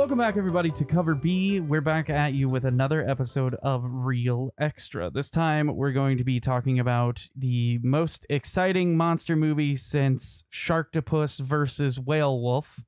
Welcome 0.00 0.16
back, 0.16 0.38
everybody, 0.38 0.70
to 0.70 0.84
Cover 0.86 1.14
Me. 1.14 1.60
We're 1.60 1.82
back 1.82 2.08
at 2.08 2.32
you 2.32 2.48
with 2.48 2.64
another 2.64 3.06
episode 3.06 3.54
of 3.56 3.82
Real 3.84 4.50
Extra. 4.58 5.10
This 5.10 5.28
time, 5.28 5.76
we're 5.76 5.92
going 5.92 6.16
to 6.16 6.24
be 6.24 6.40
talking 6.40 6.78
about 6.78 7.28
the 7.36 7.78
most 7.82 8.24
exciting 8.30 8.96
monster 8.96 9.36
movie 9.36 9.76
since 9.76 10.42
Sharktopus 10.50 11.38
versus 11.40 12.00
Whale 12.00 12.40
Wolf. 12.40 12.82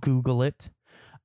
Google 0.00 0.42
it. 0.42 0.70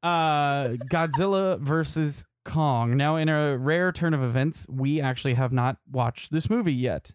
Uh, 0.04 0.76
Godzilla 0.92 1.62
versus 1.62 2.26
Kong. 2.44 2.98
Now, 2.98 3.16
in 3.16 3.30
a 3.30 3.58
rare 3.58 3.94
turn 3.94 4.14
of 4.14 4.22
events, 4.22 4.68
we 4.68 5.00
actually 5.00 5.36
have 5.36 5.54
not 5.54 5.78
watched 5.90 6.30
this 6.30 6.50
movie 6.50 6.73
yet. 6.73 7.14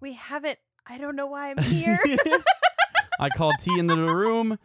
We 0.00 0.14
haven't. 0.14 0.58
I 0.86 0.96
don't 0.96 1.16
know 1.16 1.26
why 1.26 1.50
I'm 1.50 1.58
here. 1.58 1.98
I 3.20 3.28
called 3.28 3.56
T 3.58 3.78
into 3.78 3.94
the 3.94 4.14
room 4.14 4.58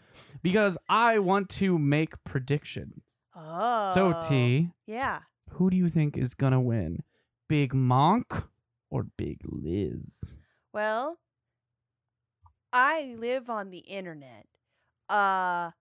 because 0.43 0.77
I 0.89 1.17
want 1.19 1.49
to 1.61 1.79
make 1.79 2.23
predictions. 2.23 3.01
oh. 3.35 3.91
So, 3.95 4.21
T, 4.27 4.69
Yeah. 4.85 5.19
who 5.51 5.69
do 5.71 5.77
you 5.77 5.89
think 5.89 6.17
is 6.17 6.33
gonna 6.35 6.61
win? 6.61 7.01
Big 7.49 7.73
Monk 7.73 8.43
or 8.91 9.03
Big 9.17 9.41
Liz? 9.43 10.37
Well, 10.73 11.17
I 12.71 13.15
live 13.17 13.49
on 13.49 13.69
the 13.69 13.79
internet. 13.79 14.47
Uh 15.09 15.71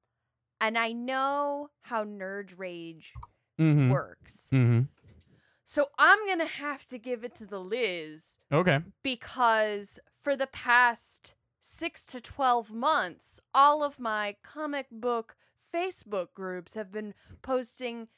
and 0.61 0.79
I 0.79 0.93
know 0.93 1.71
how 1.83 2.05
nerd 2.05 2.59
rage 2.59 3.13
Mm-hmm. 3.61 3.91
works. 3.91 4.49
Mm-hmm. 4.53 4.83
So 5.65 5.87
I'm 5.99 6.19
going 6.27 6.39
to 6.41 6.47
have 6.47 6.85
to 6.87 6.99
give 6.99 7.23
it 7.23 7.35
to 7.37 7.47
the 7.47 7.61
Liz 7.61 8.39
Okay. 8.53 8.81
because 9.03 10.01
for 10.21 10.37
the 10.37 10.47
past 10.47 11.35
6 11.65 12.07
to 12.07 12.21
12 12.21 12.73
months, 12.73 13.39
all 13.55 13.85
of 13.85 14.01
my 14.01 14.35
comic 14.43 14.89
book 14.91 15.37
Facebook 15.73 16.33
groups 16.35 16.75
have 16.75 16.91
been 16.91 17.15
posting 17.41 18.09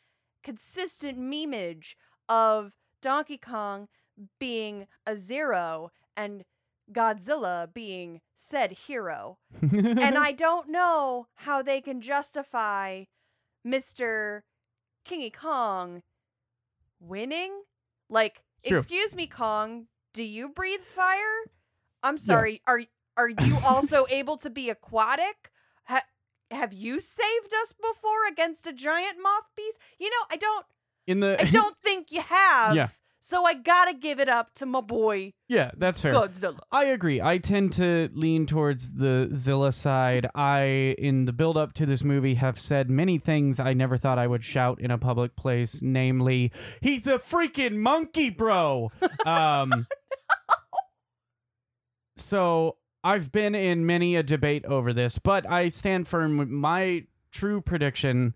consistent 0.42 1.19
memeage 1.19 1.95
of 2.27 2.73
Donkey 3.03 3.36
Kong 3.36 3.89
being 4.41 4.86
a 5.06 5.14
zero 5.17 5.91
and 6.17 6.45
Godzilla 6.91 7.73
being 7.73 8.23
said 8.34 8.73
hero. 8.73 9.36
and 9.61 10.17
I 10.17 10.33
don't 10.36 10.70
know 10.70 11.27
how 11.34 11.61
they 11.61 11.83
can 11.83 12.01
justify 12.01 13.05
Mr. 13.67 14.41
Kingy 15.06 15.31
Kong 15.31 16.03
winning. 16.98 17.64
Like, 18.08 18.42
True. 18.67 18.79
excuse 18.79 19.14
me, 19.14 19.27
Kong, 19.27 19.89
do 20.14 20.23
you 20.23 20.48
breathe 20.48 20.81
fire? 20.81 21.45
I'm 22.03 22.19
sorry. 22.19 22.61
Are 22.67 22.81
are 23.17 23.29
you 23.29 23.57
also 23.67 24.07
able 24.11 24.37
to 24.39 24.51
be 24.51 24.70
aquatic? 24.70 25.51
Ha- 25.84 26.05
have 26.51 26.73
you 26.73 27.01
saved 27.01 27.53
us 27.62 27.73
before 27.73 28.27
against 28.31 28.67
a 28.67 28.73
giant 28.73 29.17
moth 29.23 29.48
beast? 29.57 29.79
You 29.98 30.11
know, 30.11 30.27
I 30.31 30.37
don't 30.37 30.67
in 31.07 31.20
the 31.20 31.41
I 31.41 31.45
don't 31.45 31.77
think 31.79 32.12
you 32.12 32.23
have. 32.23 32.75
Yeah. 32.75 32.89
So 33.20 33.47
I 33.47 33.55
got 33.55 33.87
to 33.87 33.95
give 33.95 34.20
it 34.20 34.29
up 34.29 34.53
to 34.57 34.67
my 34.67 34.83
boy 34.83 35.33
yeah, 35.48 35.70
that's 35.77 36.01
fair. 36.01 36.15
Godzilla. 36.15 36.59
I 36.73 36.87
agree. 36.87 37.20
I 37.20 37.39
tend 37.39 37.75
to 37.75 38.09
lean 38.15 38.47
towards 38.47 38.95
the 38.95 39.29
Zilla 39.35 39.73
side. 39.73 40.27
I, 40.35 40.95
in 40.98 41.27
the 41.27 41.33
build 41.33 41.58
up 41.58 41.74
to 41.74 41.86
this 41.86 42.03
movie, 42.03 42.35
have 42.35 42.58
said 42.58 42.89
many 42.89 43.19
things 43.19 43.61
I 43.61 43.74
never 43.74 43.98
thought 43.98 44.19
I 44.19 44.27
would 44.27 44.42
shout 44.42 44.80
in 44.80 44.91
a 44.91 44.97
public 44.98 45.36
place, 45.36 45.83
namely, 45.83 46.51
he's 46.80 47.07
a 47.07 47.19
freaking 47.19 47.77
monkey, 47.77 48.30
bro. 48.30 48.91
Um, 49.27 49.86
so 52.17 52.77
I've 53.05 53.31
been 53.31 53.55
in 53.55 53.85
many 53.87 54.17
a 54.17 54.23
debate 54.23 54.65
over 54.65 54.92
this, 54.95 55.19
but 55.19 55.48
I 55.48 55.69
stand 55.69 56.09
firm 56.09 56.39
with 56.39 56.48
my 56.48 57.05
true 57.31 57.61
prediction. 57.61 58.35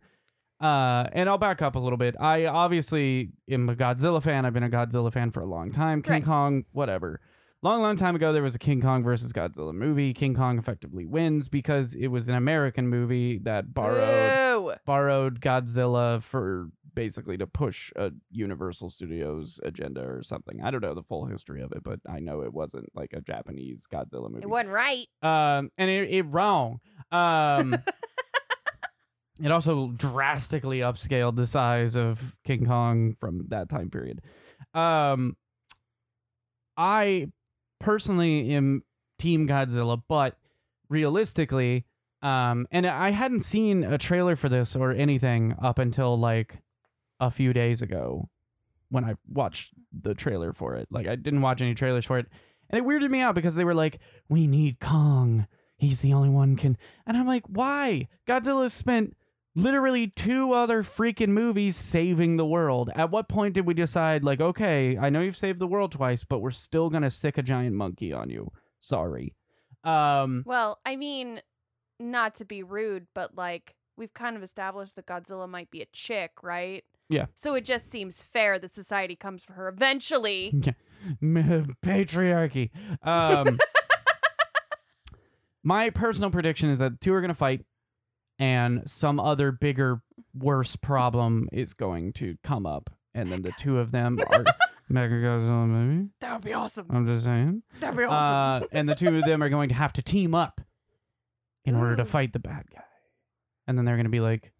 Uh, 0.60 1.06
and 1.12 1.28
I'll 1.28 1.38
back 1.38 1.62
up 1.62 1.74
a 1.74 1.78
little 1.78 1.96
bit. 1.96 2.16
I 2.20 2.46
obviously 2.46 3.30
am 3.48 3.68
a 3.68 3.74
Godzilla 3.74 4.22
fan. 4.22 4.44
I've 4.44 4.52
been 4.52 4.64
a 4.64 4.68
Godzilla 4.68 5.12
fan 5.12 5.30
for 5.30 5.40
a 5.40 5.46
long 5.46 5.70
time. 5.70 6.02
King 6.02 6.12
Right. 6.14 6.24
Kong, 6.24 6.64
whatever. 6.72 7.20
Long, 7.62 7.80
long 7.82 7.96
time 7.96 8.14
ago, 8.14 8.32
there 8.32 8.42
was 8.42 8.54
a 8.54 8.58
King 8.58 8.80
Kong 8.80 9.02
versus 9.02 9.32
Godzilla 9.32 9.72
movie. 9.74 10.12
King 10.12 10.34
Kong 10.34 10.58
effectively 10.58 11.04
wins 11.06 11.48
because 11.48 11.94
it 11.94 12.08
was 12.08 12.28
an 12.28 12.34
American 12.34 12.88
movie 12.88 13.38
that 13.38 13.72
borrowed 13.74 14.64
Boo. 14.64 14.74
borrowed 14.84 15.40
Godzilla 15.40 16.22
for 16.22 16.68
basically 16.98 17.38
to 17.38 17.46
push 17.46 17.92
a 17.94 18.10
Universal 18.32 18.90
Studios 18.90 19.60
agenda 19.62 20.00
or 20.00 20.20
something. 20.24 20.60
I 20.60 20.72
don't 20.72 20.82
know 20.82 20.94
the 20.94 21.02
full 21.04 21.26
history 21.26 21.62
of 21.62 21.70
it, 21.70 21.84
but 21.84 22.00
I 22.08 22.18
know 22.18 22.42
it 22.42 22.52
wasn't 22.52 22.86
like 22.92 23.12
a 23.12 23.20
Japanese 23.20 23.86
Godzilla 23.86 24.28
movie. 24.28 24.42
It 24.42 24.48
wasn't 24.48 24.70
right. 24.70 25.06
Um, 25.22 25.70
and 25.78 25.88
it, 25.88 26.10
it 26.10 26.22
wrong. 26.22 26.80
Um, 27.12 27.76
it 29.40 29.52
also 29.52 29.92
drastically 29.96 30.80
upscaled 30.80 31.36
the 31.36 31.46
size 31.46 31.94
of 31.94 32.36
King 32.44 32.66
Kong 32.66 33.14
from 33.14 33.46
that 33.50 33.68
time 33.68 33.90
period. 33.90 34.20
Um, 34.74 35.36
I 36.76 37.28
personally 37.78 38.50
am 38.54 38.82
Team 39.20 39.46
Godzilla, 39.46 40.02
but 40.08 40.36
realistically, 40.88 41.86
um, 42.22 42.66
and 42.72 42.88
I 42.88 43.10
hadn't 43.10 43.40
seen 43.40 43.84
a 43.84 43.98
trailer 43.98 44.34
for 44.34 44.48
this 44.48 44.74
or 44.74 44.90
anything 44.90 45.54
up 45.62 45.78
until 45.78 46.18
like 46.18 46.60
a 47.20 47.30
few 47.30 47.52
days 47.52 47.82
ago 47.82 48.28
when 48.90 49.04
I 49.04 49.14
watched 49.28 49.72
the 49.92 50.14
trailer 50.14 50.52
for 50.52 50.74
it. 50.76 50.88
Like 50.90 51.06
I 51.06 51.16
didn't 51.16 51.42
watch 51.42 51.60
any 51.60 51.74
trailers 51.74 52.04
for 52.04 52.18
it. 52.18 52.26
And 52.70 52.78
it 52.78 52.86
weirded 52.86 53.10
me 53.10 53.20
out 53.20 53.34
because 53.34 53.54
they 53.54 53.64
were 53.64 53.74
like, 53.74 53.98
"We 54.28 54.46
need 54.46 54.80
Kong. 54.80 55.46
He's 55.76 56.00
the 56.00 56.12
only 56.12 56.28
one 56.28 56.56
can." 56.56 56.76
And 57.06 57.16
I'm 57.16 57.26
like, 57.26 57.44
"Why? 57.46 58.08
Godzilla 58.26 58.70
spent 58.70 59.16
literally 59.54 60.06
two 60.08 60.52
other 60.52 60.82
freaking 60.82 61.30
movies 61.30 61.76
saving 61.76 62.36
the 62.36 62.46
world. 62.46 62.90
At 62.94 63.10
what 63.10 63.28
point 63.28 63.54
did 63.54 63.66
we 63.66 63.74
decide 63.74 64.22
like, 64.22 64.40
okay, 64.40 64.96
I 64.96 65.10
know 65.10 65.20
you've 65.20 65.36
saved 65.36 65.58
the 65.58 65.66
world 65.66 65.92
twice, 65.92 66.24
but 66.24 66.38
we're 66.38 66.50
still 66.52 66.90
going 66.90 67.02
to 67.02 67.10
stick 67.10 67.38
a 67.38 67.42
giant 67.42 67.74
monkey 67.74 68.12
on 68.12 68.30
you. 68.30 68.52
Sorry." 68.78 69.34
Um 69.84 70.42
Well, 70.46 70.80
I 70.84 70.96
mean, 70.96 71.40
not 71.98 72.34
to 72.36 72.44
be 72.44 72.62
rude, 72.62 73.06
but 73.14 73.36
like 73.36 73.74
we've 73.96 74.14
kind 74.14 74.36
of 74.36 74.42
established 74.42 74.94
that 74.96 75.06
Godzilla 75.06 75.48
might 75.48 75.70
be 75.70 75.82
a 75.82 75.86
chick, 75.86 76.42
right? 76.42 76.84
Yeah. 77.08 77.26
So 77.34 77.54
it 77.54 77.64
just 77.64 77.88
seems 77.88 78.22
fair 78.22 78.58
that 78.58 78.72
society 78.72 79.16
comes 79.16 79.44
for 79.44 79.54
her 79.54 79.68
eventually. 79.68 80.52
patriarchy. 81.22 82.70
Um, 83.02 83.58
my 85.62 85.90
personal 85.90 86.30
prediction 86.30 86.70
is 86.70 86.78
that 86.78 87.00
two 87.00 87.12
are 87.14 87.20
going 87.20 87.28
to 87.28 87.34
fight, 87.34 87.64
and 88.38 88.88
some 88.88 89.18
other 89.18 89.52
bigger, 89.52 90.02
worse 90.34 90.76
problem 90.76 91.48
is 91.52 91.74
going 91.74 92.12
to 92.14 92.36
come 92.44 92.66
up, 92.66 92.90
and 93.14 93.32
then 93.32 93.42
the 93.42 93.52
two 93.52 93.78
of 93.78 93.90
them 93.90 94.18
are 94.28 94.44
Mega 94.88 95.14
Godzilla 95.14 95.66
movie. 95.66 96.08
That 96.20 96.34
would 96.34 96.44
be 96.44 96.54
awesome. 96.54 96.86
I'm 96.90 97.06
just 97.06 97.24
saying. 97.24 97.62
That'd 97.80 97.96
be 97.96 98.04
awesome. 98.04 98.64
Uh, 98.64 98.66
and 98.72 98.88
the 98.88 98.94
two 98.94 99.16
of 99.16 99.24
them 99.24 99.42
are 99.42 99.48
going 99.48 99.68
to 99.70 99.74
have 99.74 99.92
to 99.94 100.02
team 100.02 100.34
up 100.34 100.60
in 101.64 101.74
order 101.74 101.96
to 101.96 102.04
fight 102.06 102.32
the 102.32 102.38
bad 102.38 102.64
guy, 102.74 102.84
and 103.66 103.78
then 103.78 103.84
they're 103.84 103.96
going 103.96 104.04
to 104.04 104.10
be 104.10 104.20
like, 104.20 104.52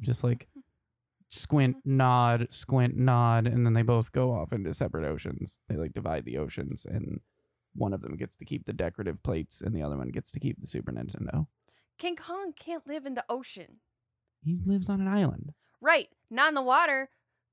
just 0.00 0.22
like 0.22 0.48
squint, 1.28 1.76
nod, 1.84 2.48
squint, 2.50 2.96
nod, 2.96 3.46
and 3.46 3.64
then 3.64 3.74
they 3.74 3.82
both 3.82 4.12
go 4.12 4.32
off 4.32 4.52
into 4.52 4.72
separate 4.74 5.06
oceans. 5.06 5.60
They 5.68 5.76
like 5.76 5.92
divide 5.92 6.24
the 6.24 6.38
oceans, 6.38 6.84
and 6.84 7.20
one 7.74 7.92
of 7.92 8.00
them 8.00 8.16
gets 8.16 8.36
to 8.36 8.44
keep 8.44 8.64
the 8.66 8.72
decorative 8.72 9.22
plates, 9.22 9.60
and 9.60 9.74
the 9.74 9.82
other 9.82 9.96
one 9.96 10.08
gets 10.08 10.30
to 10.32 10.40
keep 10.40 10.60
the 10.60 10.66
Super 10.66 10.92
Nintendo. 10.92 11.46
King 11.98 12.16
Kong 12.16 12.52
can't 12.56 12.86
live 12.86 13.06
in 13.06 13.14
the 13.14 13.24
ocean. 13.28 13.80
He 14.44 14.58
lives 14.64 14.88
on 14.88 15.00
an 15.00 15.08
island. 15.08 15.52
Right. 15.80 16.08
Not 16.30 16.48
in 16.48 16.54
the 16.54 16.62
water. 16.62 17.10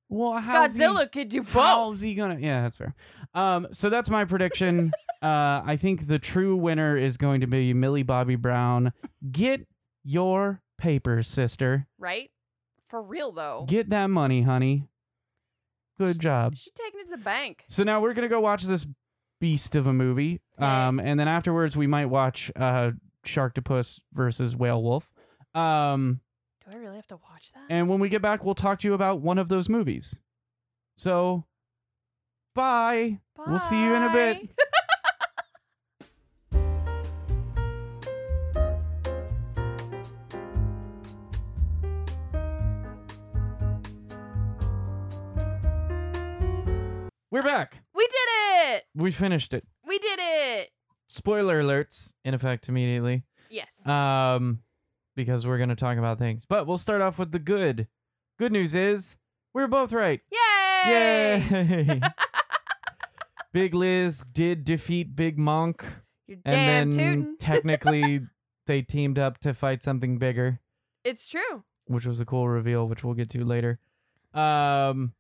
Well, 0.08 0.38
how's 0.38 0.76
Godzilla 0.76 1.02
He, 1.04 1.08
could 1.08 1.30
do 1.30 1.42
both. 1.42 1.54
how's 1.54 2.02
he 2.02 2.14
gonna? 2.14 2.38
Yeah, 2.40 2.62
that's 2.62 2.78
fair. 2.78 2.94
Um, 3.34 3.68
so 3.72 3.90
that's 3.90 4.10
my 4.10 4.24
prediction. 4.26 4.92
uh, 5.22 5.62
I 5.66 5.78
think 5.78 6.08
the 6.08 6.20
true 6.20 6.56
winner 6.56 6.96
is 6.96 7.18
going 7.18 7.42
to 7.42 7.48
be 7.48 7.74
Millie 7.74 8.04
Bobby 8.04 8.36
Brown. 8.36 8.94
Get 9.32 9.66
your 10.04 10.62
papers, 10.78 11.28
sister. 11.28 11.88
Right? 11.98 12.30
For 12.88 13.02
real 13.02 13.32
though. 13.32 13.66
Get 13.68 13.90
that 13.90 14.08
money, 14.08 14.44
honey. 14.44 14.88
Good 15.98 16.20
job. 16.20 16.56
She's 16.56 16.74
taking 16.74 17.00
it 17.02 17.06
to 17.06 17.12
the 17.12 17.18
bank. 17.18 17.64
So 17.70 17.84
now 17.84 18.02
we're 18.02 18.14
gonna 18.14 18.28
go 18.28 18.40
watch 18.40 18.64
this 18.64 18.86
beast 19.40 19.76
of 19.76 19.88
a 19.88 19.94
movie. 19.94 20.42
Um, 20.58 21.00
and 21.00 21.20
then 21.20 21.28
afterwards 21.28 21.76
we 21.76 21.88
might 21.88 22.06
watch 22.08 22.52
uh 22.56 22.92
Sharktopus 23.26 24.02
versus 24.14 24.56
Whale 24.56 24.82
Wolf. 24.84 25.12
Um, 25.54 26.20
Do 26.70 26.78
I 26.78 26.82
really 26.82 26.98
have 26.98 27.08
to 27.08 27.16
watch 27.18 27.52
that? 27.54 27.64
And 27.70 27.90
when 27.90 28.00
we 28.00 28.10
get 28.10 28.22
back, 28.22 28.46
we'll 28.46 28.56
talk 28.56 28.80
to 28.80 28.88
you 28.88 28.94
about 28.94 29.22
one 29.22 29.38
of 29.40 29.50
those 29.50 29.68
movies. 29.70 30.20
So, 30.98 31.46
bye. 32.54 33.20
We'll 33.48 33.60
see 33.60 33.82
you 33.82 33.94
in 33.96 34.04
a 34.04 34.14
bit. 34.14 34.56
Bye. 34.56 34.64
We're 47.36 47.42
back. 47.42 47.84
we 47.94 48.08
did 48.08 48.30
it. 48.78 48.84
We 48.96 49.12
finished 49.12 49.54
it. 49.54 49.66
We 49.86 50.00
did 50.00 50.20
it. 50.22 50.70
Spoiler 51.10 51.62
alerts 51.62 52.14
in 52.24 52.34
effect 52.34 52.70
immediately. 52.70 53.24
Yes. 53.50 53.86
Um, 53.86 54.60
because 55.18 55.46
we're 55.46 55.58
gonna 55.58 55.76
talk 55.76 55.98
about 55.98 56.18
things. 56.18 56.46
But 56.46 56.66
we'll 56.66 56.78
start 56.78 57.02
off 57.02 57.20
with 57.20 57.34
the 57.34 57.40
good. 57.40 57.90
Good 58.40 58.54
news 58.54 58.74
is 58.74 59.18
we're 59.54 59.68
both 59.68 59.92
right. 59.92 60.22
Yay! 60.32 61.44
Yay! 61.50 62.02
Big 63.52 63.74
Liz 63.74 64.20
did 64.20 64.64
defeat 64.64 65.14
Big 65.14 65.38
Monk, 65.38 65.84
You're 66.28 66.38
damn 66.46 66.54
and 66.84 66.94
then 66.94 67.18
tootin'. 67.18 67.38
technically 67.42 68.22
they 68.66 68.82
teamed 68.82 69.20
up 69.20 69.40
to 69.40 69.54
fight 69.54 69.84
something 69.84 70.18
bigger, 70.20 70.62
It's 71.04 71.28
true. 71.28 71.66
which 71.88 72.06
was 72.06 72.22
a 72.22 72.26
cool 72.26 72.48
reveal, 72.48 72.88
which 72.88 73.04
we'll 73.04 73.14
get 73.14 73.30
to 73.32 73.44
later. 73.44 73.80
Um, 74.34 75.12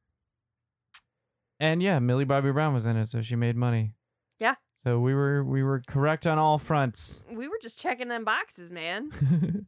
and 1.60 1.82
yeah, 1.82 2.00
Millie 2.00 2.26
Bobby 2.26 2.52
Brown 2.52 2.74
was 2.74 2.86
in 2.86 2.96
it, 2.98 3.08
so 3.08 3.22
she 3.22 3.36
made 3.36 3.56
money. 3.56 3.94
Yeah. 4.40 4.56
So 4.84 5.00
we 5.00 5.14
were 5.14 5.44
we 5.44 5.64
were 5.64 5.82
correct 5.88 6.28
on 6.28 6.38
all 6.38 6.58
fronts. 6.58 7.26
We 7.32 7.48
were 7.48 7.58
just 7.62 7.80
checking 7.80 8.08
them 8.08 8.24
boxes, 8.24 8.72
man. 8.72 9.68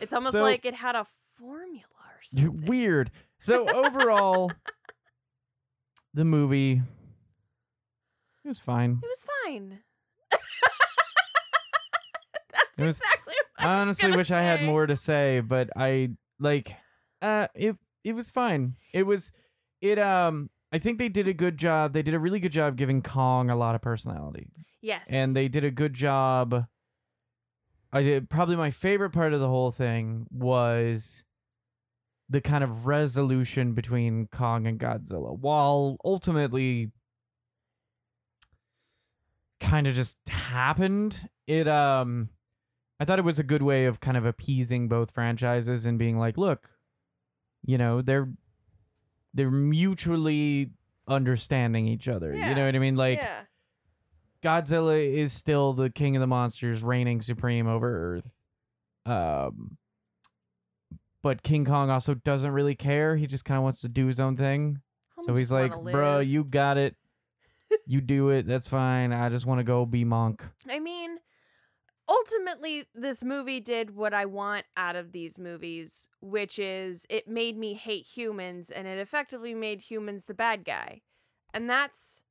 It's 0.00 0.12
almost 0.12 0.32
So- 0.32 0.42
like 0.42 0.64
it 0.64 0.74
had 0.74 0.96
a 0.96 1.06
formula 1.38 1.84
or 2.00 2.20
something. 2.22 2.64
Weird. 2.66 3.12
So 3.38 3.68
overall, 3.86 4.50
the 6.12 6.24
movie 6.24 6.82
it 8.44 8.48
was 8.48 8.58
fine. 8.58 8.98
It 9.02 9.06
was 9.06 9.26
fine. 9.44 9.78
That's 12.52 12.78
was- 12.86 12.98
exactly 12.98 13.34
what 13.34 13.66
I 13.66 13.68
I 13.68 13.80
honestly 13.80 14.16
wish 14.16 14.30
I 14.30 14.40
had 14.42 14.64
more 14.64 14.86
to 14.86 14.96
say, 14.96 15.40
but 15.40 15.70
I 15.76 16.10
like 16.38 16.74
uh 17.22 17.46
it 17.54 17.76
it 18.02 18.14
was 18.14 18.30
fine. 18.30 18.74
It 18.92 19.02
was 19.04 19.32
it 19.80 19.98
um 19.98 20.50
I 20.72 20.78
think 20.78 20.98
they 20.98 21.08
did 21.08 21.26
a 21.26 21.32
good 21.34 21.58
job. 21.58 21.92
They 21.92 22.02
did 22.02 22.14
a 22.14 22.18
really 22.18 22.40
good 22.40 22.52
job 22.52 22.76
giving 22.76 23.02
Kong 23.02 23.50
a 23.50 23.56
lot 23.56 23.74
of 23.74 23.82
personality. 23.82 24.50
Yes. 24.80 25.10
And 25.10 25.34
they 25.34 25.48
did 25.48 25.64
a 25.64 25.70
good 25.70 25.94
job 25.94 26.66
I 27.92 28.02
did 28.02 28.30
probably 28.30 28.56
my 28.56 28.70
favorite 28.70 29.10
part 29.10 29.32
of 29.32 29.40
the 29.40 29.48
whole 29.48 29.72
thing 29.72 30.26
was 30.30 31.24
the 32.28 32.40
kind 32.40 32.62
of 32.62 32.86
resolution 32.86 33.72
between 33.74 34.28
Kong 34.28 34.66
and 34.66 34.78
Godzilla. 34.78 35.36
While 35.36 35.96
ultimately 36.04 36.92
kind 39.58 39.88
of 39.88 39.94
just 39.94 40.18
happened, 40.28 41.28
it 41.48 41.66
um 41.66 42.30
I 43.00 43.04
thought 43.04 43.18
it 43.18 43.24
was 43.24 43.38
a 43.38 43.44
good 43.44 43.62
way 43.62 43.86
of 43.86 43.98
kind 44.00 44.16
of 44.16 44.24
appeasing 44.26 44.88
both 44.88 45.10
franchises 45.10 45.84
and 45.84 45.98
being 45.98 46.18
like, 46.18 46.36
look, 46.36 46.70
you 47.64 47.78
know, 47.78 48.02
they're 48.02 48.30
they're 49.34 49.50
mutually 49.50 50.70
understanding 51.06 51.86
each 51.86 52.08
other. 52.08 52.34
You 52.34 52.54
know 52.54 52.66
what 52.66 52.74
I 52.74 52.78
mean? 52.78 52.96
Like 52.96 53.18
yeah. 53.18 53.42
Godzilla 54.42 55.00
is 55.02 55.32
still 55.32 55.72
the 55.72 55.90
king 55.90 56.16
of 56.16 56.20
the 56.20 56.26
monsters, 56.26 56.82
reigning 56.82 57.20
supreme 57.20 57.66
over 57.66 58.16
Earth. 58.16 58.36
Um, 59.06 59.76
but 61.22 61.42
King 61.42 61.64
Kong 61.64 61.90
also 61.90 62.14
doesn't 62.14 62.50
really 62.50 62.74
care. 62.74 63.16
He 63.16 63.26
just 63.26 63.44
kind 63.44 63.58
of 63.58 63.64
wants 63.64 63.80
to 63.82 63.88
do 63.88 64.06
his 64.06 64.18
own 64.18 64.36
thing. 64.36 64.80
So 65.22 65.34
he's 65.34 65.52
like, 65.52 65.72
"Bro, 65.82 66.20
you 66.20 66.44
got 66.44 66.78
it. 66.78 66.96
you 67.86 68.00
do 68.00 68.30
it. 68.30 68.46
That's 68.46 68.68
fine. 68.68 69.12
I 69.12 69.28
just 69.28 69.44
want 69.44 69.58
to 69.58 69.64
go 69.64 69.84
be 69.84 70.04
monk." 70.04 70.42
I 70.68 70.80
mean, 70.80 71.18
ultimately, 72.10 72.84
this 72.94 73.22
movie 73.22 73.60
did 73.60 73.94
what 73.94 74.12
I 74.12 74.24
want 74.24 74.66
out 74.76 74.96
of 74.96 75.12
these 75.12 75.38
movies, 75.38 76.08
which 76.20 76.58
is 76.58 77.06
it 77.08 77.28
made 77.28 77.56
me 77.56 77.74
hate 77.74 78.06
humans 78.06 78.70
and 78.70 78.86
it 78.86 78.98
effectively 78.98 79.54
made 79.54 79.80
humans 79.80 80.24
the 80.24 80.34
bad 80.34 80.64
guy. 80.64 81.02
And 81.54 81.70
that's 81.70 82.24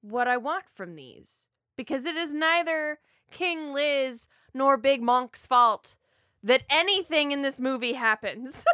what 0.00 0.26
I 0.26 0.36
want 0.36 0.64
from 0.72 0.94
these. 0.94 1.48
Because 1.76 2.04
it 2.04 2.16
is 2.16 2.32
neither 2.32 2.98
King 3.30 3.72
Liz 3.72 4.26
nor 4.54 4.76
Big 4.76 5.02
Monk's 5.02 5.46
fault 5.46 5.96
that 6.42 6.62
anything 6.70 7.32
in 7.32 7.42
this 7.42 7.60
movie 7.60 7.92
happens. 7.92 8.64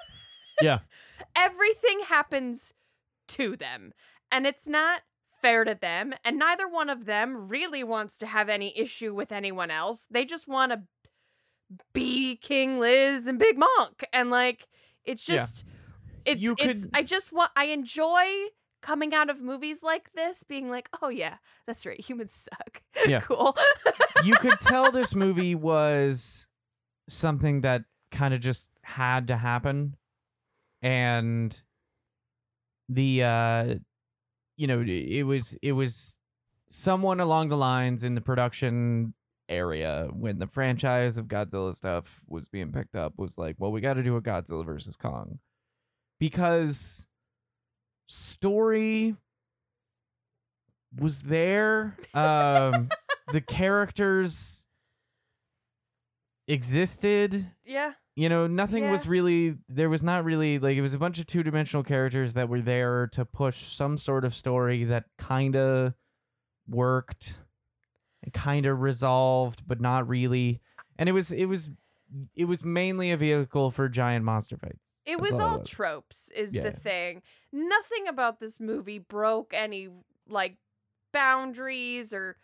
Yeah. 0.62 0.80
Everything 1.36 2.00
happens 2.08 2.72
to 3.28 3.56
them. 3.56 3.92
And 4.30 4.46
it's 4.46 4.68
not 4.68 5.02
fair 5.44 5.64
to 5.64 5.74
them. 5.74 6.14
And 6.24 6.38
neither 6.38 6.66
one 6.66 6.88
of 6.88 7.04
them 7.04 7.48
really 7.48 7.84
wants 7.84 8.16
to 8.18 8.26
have 8.26 8.48
any 8.48 8.72
issue 8.78 9.14
with 9.14 9.30
anyone 9.30 9.70
else. 9.70 10.06
They 10.10 10.24
just 10.24 10.48
want 10.48 10.72
to 10.72 10.82
be 11.92 12.36
King 12.36 12.78
Liz 12.78 13.26
and 13.26 13.38
Big 13.38 13.58
Monk. 13.58 14.04
And 14.12 14.30
like, 14.30 14.66
it's 15.04 15.28
Yeah. 15.28 15.36
just, 15.36 15.64
it's, 16.24 16.40
You 16.40 16.54
it's, 16.58 16.84
could- 16.86 16.90
I 16.94 17.02
just 17.02 17.32
want, 17.32 17.50
I 17.56 17.66
enjoy 17.66 18.24
coming 18.80 19.14
out 19.14 19.28
of 19.30 19.42
movies 19.42 19.82
like 19.82 20.12
this 20.14 20.44
being 20.44 20.70
like, 20.70 20.88
oh 21.02 21.08
yeah, 21.08 21.36
that's 21.66 21.84
right. 21.86 22.00
Humans 22.00 22.34
suck. 22.50 22.82
Yeah. 23.06 23.20
cool. 23.20 23.54
you 24.24 24.34
could 24.36 24.60
tell 24.60 24.90
this 24.92 25.14
movie 25.14 25.54
was 25.54 26.48
something 27.08 27.60
that 27.62 27.82
kind 28.10 28.32
of 28.32 28.40
just 28.40 28.70
had 28.82 29.26
to 29.28 29.36
happen 29.36 29.96
and 30.80 31.60
the 32.88 33.22
uh 33.24 33.74
you 34.56 34.66
know 34.66 34.84
it 34.86 35.24
was 35.24 35.56
it 35.62 35.72
was 35.72 36.18
someone 36.66 37.20
along 37.20 37.48
the 37.48 37.56
lines 37.56 38.04
in 38.04 38.14
the 38.14 38.20
production 38.20 39.14
area 39.48 40.08
when 40.12 40.38
the 40.38 40.46
franchise 40.46 41.18
of 41.18 41.26
Godzilla 41.26 41.74
stuff 41.74 42.20
was 42.28 42.48
being 42.48 42.72
picked 42.72 42.94
up 42.94 43.14
was 43.18 43.36
like 43.36 43.56
well 43.58 43.72
we 43.72 43.80
got 43.80 43.94
to 43.94 44.02
do 44.02 44.16
a 44.16 44.22
Godzilla 44.22 44.64
versus 44.64 44.96
Kong 44.96 45.38
because 46.18 47.06
story 48.06 49.16
was 50.98 51.22
there 51.22 51.96
um 52.14 52.88
the 53.32 53.40
characters 53.40 54.64
existed 56.46 57.50
yeah. 57.64 57.92
You 58.16 58.28
know 58.28 58.46
nothing 58.46 58.90
was 58.90 59.06
really 59.06 59.56
there 59.68 59.88
was 59.90 60.02
not 60.02 60.24
really 60.24 60.58
like 60.58 60.76
it 60.76 60.82
was 60.82 60.94
a 60.94 60.98
bunch 60.98 61.18
of 61.18 61.26
two-dimensional 61.26 61.82
characters 61.82 62.34
that 62.34 62.48
were 62.48 62.60
there 62.60 63.08
to 63.08 63.24
push 63.24 63.74
some 63.74 63.98
sort 63.98 64.24
of 64.24 64.34
story 64.34 64.84
that 64.84 65.04
kind 65.18 65.56
of 65.56 65.94
worked 66.68 67.34
and 68.22 68.32
kind 68.32 68.66
of 68.66 68.80
resolved 68.80 69.62
but 69.66 69.80
not 69.80 70.08
really 70.08 70.60
and 70.98 71.08
it 71.08 71.12
was 71.12 71.32
it 71.32 71.46
was 71.46 71.70
it 72.36 72.44
was 72.44 72.64
mainly 72.64 73.10
a 73.10 73.16
vehicle 73.16 73.70
for 73.72 73.88
giant 73.88 74.24
monster 74.24 74.56
fights 74.56 74.92
It 75.04 75.18
That's 75.18 75.32
was 75.32 75.40
all 75.40 75.56
it 75.56 75.60
was. 75.62 75.70
tropes, 75.70 76.30
is 76.30 76.54
Yeah. 76.54 76.62
the 76.62 76.70
thing. 76.70 77.22
Nothing 77.52 78.06
about 78.08 78.38
this 78.40 78.60
movie 78.60 78.98
broke 79.00 79.52
any 79.52 79.88
like 80.28 80.56
boundaries 81.12 82.12
or 82.14 82.36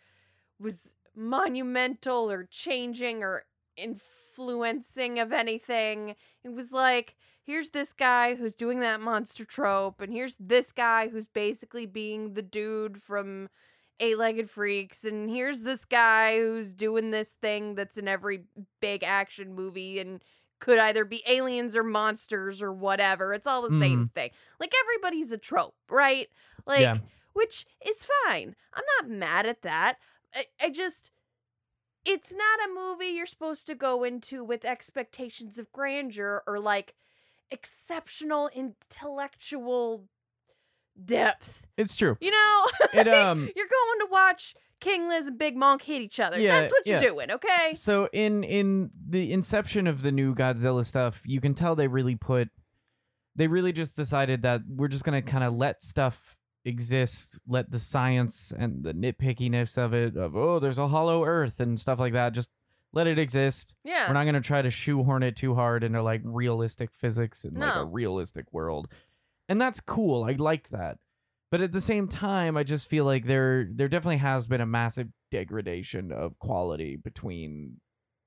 was 0.59 0.95
monumental 1.15 2.29
or 2.29 2.43
changing 2.43 3.23
or 3.23 3.45
influencing 3.77 5.19
of 5.19 5.31
anything. 5.31 6.15
It 6.43 6.53
was 6.53 6.71
like, 6.71 7.15
here's 7.43 7.71
this 7.71 7.93
guy 7.93 8.35
who's 8.35 8.55
doing 8.55 8.79
that 8.81 9.01
monster 9.01 9.45
trope, 9.45 10.01
and 10.01 10.13
here's 10.13 10.35
this 10.39 10.71
guy 10.71 11.09
who's 11.09 11.27
basically 11.27 11.85
being 11.85 12.33
the 12.33 12.41
dude 12.41 12.97
from 12.97 13.49
Eight 13.99 14.17
Legged 14.17 14.49
Freaks, 14.49 15.03
and 15.03 15.29
here's 15.29 15.61
this 15.61 15.85
guy 15.85 16.37
who's 16.37 16.73
doing 16.73 17.11
this 17.11 17.33
thing 17.33 17.75
that's 17.75 17.97
in 17.97 18.07
every 18.07 18.45
big 18.79 19.03
action 19.03 19.53
movie 19.53 19.99
and 19.99 20.23
could 20.59 20.77
either 20.77 21.03
be 21.03 21.23
aliens 21.27 21.75
or 21.75 21.83
monsters 21.83 22.61
or 22.61 22.71
whatever. 22.71 23.33
It's 23.33 23.47
all 23.47 23.61
the 23.61 23.79
same 23.79 24.05
mm. 24.05 24.11
thing. 24.11 24.29
Like 24.59 24.73
everybody's 24.83 25.31
a 25.31 25.37
trope, 25.37 25.75
right? 25.89 26.27
Like, 26.65 26.81
Yeah. 26.81 26.97
which 27.33 27.65
is 27.85 28.07
fine. 28.25 28.55
I'm 28.73 28.83
not 28.99 29.09
mad 29.09 29.45
at 29.45 29.63
that. 29.63 29.97
I, 30.33 30.45
I 30.61 30.69
just, 30.69 31.11
it's 32.05 32.31
not 32.31 32.59
a 32.65 32.73
movie 32.73 33.13
you're 33.13 33.25
supposed 33.25 33.67
to 33.67 33.75
go 33.75 34.03
into 34.03 34.43
with 34.43 34.65
expectations 34.65 35.59
of 35.59 35.71
grandeur 35.71 36.43
or 36.47 36.59
like 36.59 36.95
exceptional 37.49 38.49
intellectual 38.55 40.05
depth. 41.03 41.67
it's 41.77 41.95
true 41.95 42.17
You 42.21 42.31
know, 42.31 42.65
it 42.93 43.07
um 43.07 43.39
you're 43.55 43.65
going 43.67 43.99
to 43.99 44.07
watch 44.09 44.55
King 44.79 45.07
Liz 45.07 45.27
and 45.27 45.37
Big 45.37 45.55
Monk 45.55 45.83
hit 45.83 46.01
each 46.01 46.19
other. 46.19 46.39
Yeah, 46.39 46.59
That's 46.59 46.71
what 46.71 46.87
you're 46.87 46.99
doing, 46.99 47.31
okay? 47.31 47.73
So 47.75 48.09
in 48.11 48.43
in 48.43 48.89
the 49.07 49.31
inception 49.31 49.85
of 49.87 50.01
the 50.01 50.11
new 50.11 50.33
Godzilla 50.33 50.83
stuff, 50.85 51.21
you 51.25 51.39
can 51.39 51.53
tell 51.53 51.75
they 51.75 51.87
really 51.87 52.15
put 52.15 52.49
they 53.35 53.47
really 53.47 53.71
just 53.71 53.95
decided 53.95 54.41
that 54.41 54.61
we're 54.67 54.87
just 54.89 55.03
going 55.03 55.21
to 55.23 55.31
kind 55.31 55.43
of 55.43 55.53
let 55.53 55.81
stuff 55.81 56.39
exist, 56.65 57.39
let 57.47 57.71
the 57.71 57.79
science 57.79 58.51
and 58.57 58.83
the 58.83 58.93
nitpickiness 58.93 59.77
of 59.77 59.93
it 59.93 60.15
of 60.15 60.35
oh, 60.35 60.59
there's 60.59 60.77
a 60.77 60.87
hollow 60.87 61.23
earth 61.25 61.59
and 61.59 61.79
stuff 61.79 61.99
like 61.99 62.13
that 62.13 62.33
just 62.33 62.51
let 62.93 63.07
it 63.07 63.17
exist. 63.17 63.73
Yeah. 63.83 64.07
We're 64.07 64.13
not 64.13 64.25
gonna 64.25 64.41
try 64.41 64.61
to 64.61 64.69
shoehorn 64.69 65.23
it 65.23 65.35
too 65.35 65.55
hard 65.55 65.83
into 65.83 66.03
like 66.03 66.21
realistic 66.23 66.91
physics 66.93 67.43
and 67.43 67.57
like 67.57 67.75
a 67.75 67.85
realistic 67.85 68.45
world. 68.51 68.87
And 69.49 69.59
that's 69.59 69.79
cool. 69.79 70.23
I 70.23 70.31
like 70.33 70.69
that. 70.69 70.97
But 71.51 71.61
at 71.61 71.71
the 71.73 71.81
same 71.81 72.07
time, 72.07 72.55
I 72.55 72.63
just 72.63 72.87
feel 72.87 73.03
like 73.05 73.25
there 73.25 73.67
there 73.73 73.87
definitely 73.89 74.17
has 74.17 74.47
been 74.47 74.61
a 74.61 74.65
massive 74.65 75.09
degradation 75.31 76.11
of 76.11 76.37
quality 76.39 76.95
between 76.95 77.77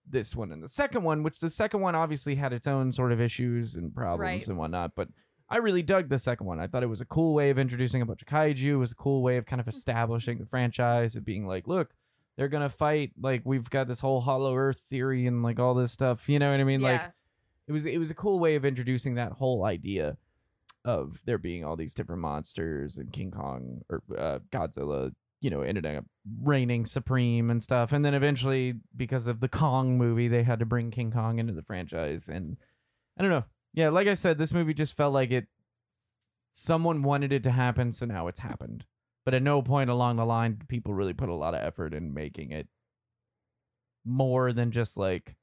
this 0.06 0.36
one 0.36 0.52
and 0.52 0.62
the 0.62 0.68
second 0.68 1.02
one, 1.02 1.22
which 1.22 1.40
the 1.40 1.48
second 1.48 1.80
one 1.80 1.94
obviously 1.94 2.34
had 2.34 2.52
its 2.52 2.66
own 2.66 2.92
sort 2.92 3.12
of 3.12 3.20
issues 3.22 3.74
and 3.76 3.94
problems 3.94 4.20
Right. 4.20 4.48
and 4.48 4.58
whatnot. 4.58 4.92
But 4.94 5.08
I 5.48 5.58
really 5.58 5.82
dug 5.82 6.08
the 6.08 6.18
second 6.18 6.46
one. 6.46 6.58
I 6.58 6.66
thought 6.66 6.82
it 6.82 6.88
was 6.88 7.00
a 7.00 7.06
cool 7.06 7.34
way 7.34 7.50
of 7.50 7.58
introducing 7.58 8.00
a 8.02 8.06
bunch 8.06 8.22
of 8.22 8.28
kaiju. 8.28 8.62
It 8.62 8.76
was 8.76 8.92
a 8.92 8.96
cool 8.96 9.22
way 9.22 9.36
of 9.36 9.46
kind 9.46 9.60
of 9.60 9.68
establishing 9.68 10.38
the 10.38 10.46
franchise 10.46 11.16
of 11.16 11.24
being 11.24 11.46
like, 11.46 11.68
look, 11.68 11.90
they're 12.36 12.48
gonna 12.48 12.68
fight. 12.68 13.12
Like 13.20 13.42
we've 13.44 13.68
got 13.70 13.86
this 13.86 14.00
whole 14.00 14.20
Hollow 14.22 14.56
Earth 14.56 14.80
theory 14.88 15.26
and 15.26 15.42
like 15.42 15.60
all 15.60 15.74
this 15.74 15.92
stuff. 15.92 16.28
You 16.28 16.38
know 16.38 16.50
what 16.50 16.60
I 16.60 16.64
mean? 16.64 16.80
Like 16.80 17.00
it 17.68 17.72
was 17.72 17.84
it 17.86 17.98
was 17.98 18.10
a 18.10 18.14
cool 18.14 18.38
way 18.38 18.56
of 18.56 18.64
introducing 18.64 19.14
that 19.14 19.32
whole 19.32 19.64
idea 19.64 20.16
of 20.84 21.22
there 21.24 21.38
being 21.38 21.64
all 21.64 21.76
these 21.76 21.94
different 21.94 22.20
monsters 22.20 22.98
and 22.98 23.12
King 23.12 23.30
Kong 23.30 23.82
or 23.88 24.02
uh, 24.18 24.38
Godzilla, 24.50 25.12
you 25.40 25.50
know, 25.50 25.62
ended 25.62 25.86
up 25.86 26.04
reigning 26.42 26.84
supreme 26.84 27.50
and 27.50 27.62
stuff. 27.62 27.92
And 27.92 28.04
then 28.04 28.14
eventually, 28.14 28.74
because 28.94 29.26
of 29.26 29.40
the 29.40 29.48
Kong 29.48 29.96
movie, 29.96 30.28
they 30.28 30.42
had 30.42 30.58
to 30.58 30.66
bring 30.66 30.90
King 30.90 31.10
Kong 31.10 31.38
into 31.38 31.52
the 31.52 31.62
franchise. 31.62 32.28
And 32.28 32.58
I 33.18 33.22
don't 33.22 33.30
know. 33.30 33.44
Yeah, 33.74 33.88
like 33.90 34.06
I 34.06 34.14
said, 34.14 34.38
this 34.38 34.54
movie 34.54 34.72
just 34.72 34.96
felt 34.96 35.12
like 35.12 35.30
it. 35.30 35.46
Someone 36.52 37.02
wanted 37.02 37.32
it 37.32 37.42
to 37.42 37.50
happen, 37.50 37.90
so 37.90 38.06
now 38.06 38.28
it's 38.28 38.38
happened. 38.38 38.86
But 39.24 39.34
at 39.34 39.42
no 39.42 39.60
point 39.60 39.90
along 39.90 40.16
the 40.16 40.24
line 40.24 40.56
did 40.58 40.68
people 40.68 40.94
really 40.94 41.14
put 41.14 41.28
a 41.28 41.34
lot 41.34 41.54
of 41.54 41.60
effort 41.62 41.92
in 41.92 42.14
making 42.14 42.52
it 42.52 42.68
more 44.04 44.52
than 44.52 44.70
just 44.70 44.96
like 44.96 45.34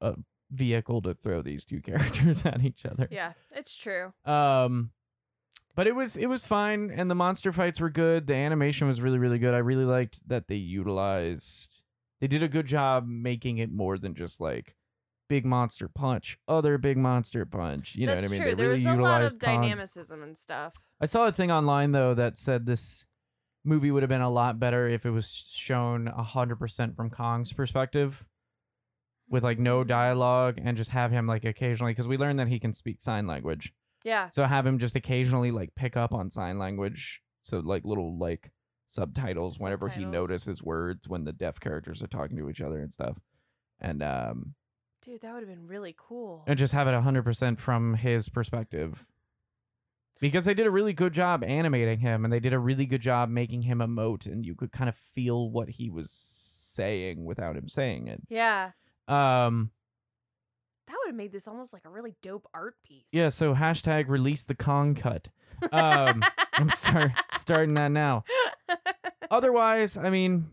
a 0.00 0.14
vehicle 0.50 1.02
to 1.02 1.14
throw 1.14 1.42
these 1.42 1.64
two 1.64 1.80
characters 1.82 2.46
at 2.46 2.64
each 2.64 2.86
other. 2.86 3.08
Yeah, 3.10 3.32
it's 3.50 3.76
true. 3.76 4.12
Um 4.24 4.92
but 5.74 5.88
it 5.88 5.96
was 5.96 6.16
it 6.16 6.26
was 6.26 6.46
fine 6.46 6.92
and 6.94 7.10
the 7.10 7.16
monster 7.16 7.52
fights 7.52 7.80
were 7.80 7.90
good. 7.90 8.28
The 8.28 8.34
animation 8.34 8.86
was 8.86 9.00
really 9.00 9.18
really 9.18 9.38
good. 9.38 9.54
I 9.54 9.58
really 9.58 9.84
liked 9.84 10.28
that 10.28 10.46
they 10.46 10.54
utilized 10.54 11.80
they 12.20 12.28
did 12.28 12.42
a 12.42 12.48
good 12.48 12.66
job 12.66 13.06
making 13.08 13.58
it 13.58 13.72
more 13.72 13.98
than 13.98 14.14
just 14.14 14.40
like 14.40 14.76
big 15.28 15.44
monster 15.44 15.88
punch, 15.88 16.38
other 16.48 16.78
big 16.78 16.96
monster 16.96 17.44
punch. 17.44 17.94
You 17.96 18.06
know 18.06 18.14
That's 18.14 18.28
what 18.28 18.28
I 18.28 18.32
mean? 18.32 18.40
true. 18.42 18.50
They 18.50 18.54
there 18.54 18.68
really 18.70 18.84
was 18.84 18.94
a 18.94 19.02
lot 19.02 19.22
of 19.22 19.32
Kong's- 19.32 19.42
dynamicism 19.44 20.22
and 20.22 20.36
stuff. 20.36 20.74
I 21.00 21.06
saw 21.06 21.26
a 21.26 21.32
thing 21.32 21.50
online 21.50 21.92
though 21.92 22.14
that 22.14 22.38
said 22.38 22.66
this 22.66 23.06
movie 23.64 23.90
would 23.90 24.02
have 24.02 24.10
been 24.10 24.20
a 24.20 24.30
lot 24.30 24.58
better 24.60 24.86
if 24.88 25.06
it 25.06 25.10
was 25.10 25.30
shown 25.30 26.06
100% 26.06 26.94
from 26.96 27.10
Kong's 27.10 27.52
perspective 27.52 28.26
with 29.28 29.42
like 29.42 29.58
no 29.58 29.84
dialogue 29.84 30.60
and 30.62 30.76
just 30.76 30.90
have 30.90 31.10
him 31.10 31.26
like 31.26 31.44
occasionally 31.46 31.92
because 31.92 32.06
we 32.06 32.18
learned 32.18 32.38
that 32.38 32.48
he 32.48 32.58
can 32.60 32.74
speak 32.74 33.00
sign 33.00 33.26
language. 33.26 33.72
Yeah. 34.04 34.28
So 34.28 34.44
have 34.44 34.66
him 34.66 34.78
just 34.78 34.96
occasionally 34.96 35.50
like 35.50 35.74
pick 35.74 35.96
up 35.96 36.12
on 36.12 36.28
sign 36.28 36.58
language 36.58 37.22
so 37.42 37.60
like 37.60 37.84
little 37.86 38.18
like 38.18 38.50
subtitles 38.88 39.58
whenever 39.58 39.88
he 39.88 40.04
notices 40.04 40.62
words 40.62 41.08
when 41.08 41.24
the 41.24 41.32
deaf 41.32 41.58
characters 41.58 42.02
are 42.02 42.06
talking 42.06 42.36
to 42.36 42.48
each 42.50 42.60
other 42.60 42.80
and 42.80 42.92
stuff. 42.92 43.18
And 43.80 44.02
um 44.02 44.54
Dude, 45.04 45.20
that 45.20 45.32
would 45.34 45.40
have 45.42 45.48
been 45.48 45.66
really 45.66 45.94
cool. 45.96 46.44
and 46.46 46.58
just 46.58 46.72
have 46.72 46.88
it 46.88 46.92
100% 46.92 47.58
from 47.58 47.94
his 47.94 48.28
perspective 48.28 49.06
because 50.20 50.44
they 50.46 50.54
did 50.54 50.66
a 50.66 50.70
really 50.70 50.92
good 50.94 51.12
job 51.12 51.44
animating 51.44 51.98
him 52.00 52.24
and 52.24 52.32
they 52.32 52.40
did 52.40 52.52
a 52.54 52.58
really 52.58 52.86
good 52.86 53.00
job 53.02 53.28
making 53.28 53.62
him 53.62 53.78
emote 53.80 54.26
and 54.26 54.46
you 54.46 54.54
could 54.54 54.72
kind 54.72 54.88
of 54.88 54.96
feel 54.96 55.50
what 55.50 55.68
he 55.70 55.90
was 55.90 56.10
saying 56.10 57.24
without 57.24 57.56
him 57.56 57.68
saying 57.68 58.08
it 58.08 58.22
Yeah. 58.30 58.70
um 59.08 59.70
That 60.86 60.96
would 61.00 61.08
have 61.08 61.16
made 61.16 61.32
this 61.32 61.46
almost 61.48 61.72
like 61.72 61.84
a 61.84 61.90
really 61.90 62.14
dope 62.22 62.46
art 62.54 62.76
piece. 62.84 63.06
yeah 63.12 63.28
so 63.28 63.54
hashtag 63.54 64.08
release 64.08 64.42
the 64.44 64.54
kong 64.54 64.94
cut 64.94 65.28
um 65.72 66.22
i'm 66.54 66.68
start, 66.70 67.12
starting 67.32 67.74
that 67.74 67.90
now 67.90 68.24
otherwise 69.30 69.96
i 69.96 70.08
mean 70.10 70.46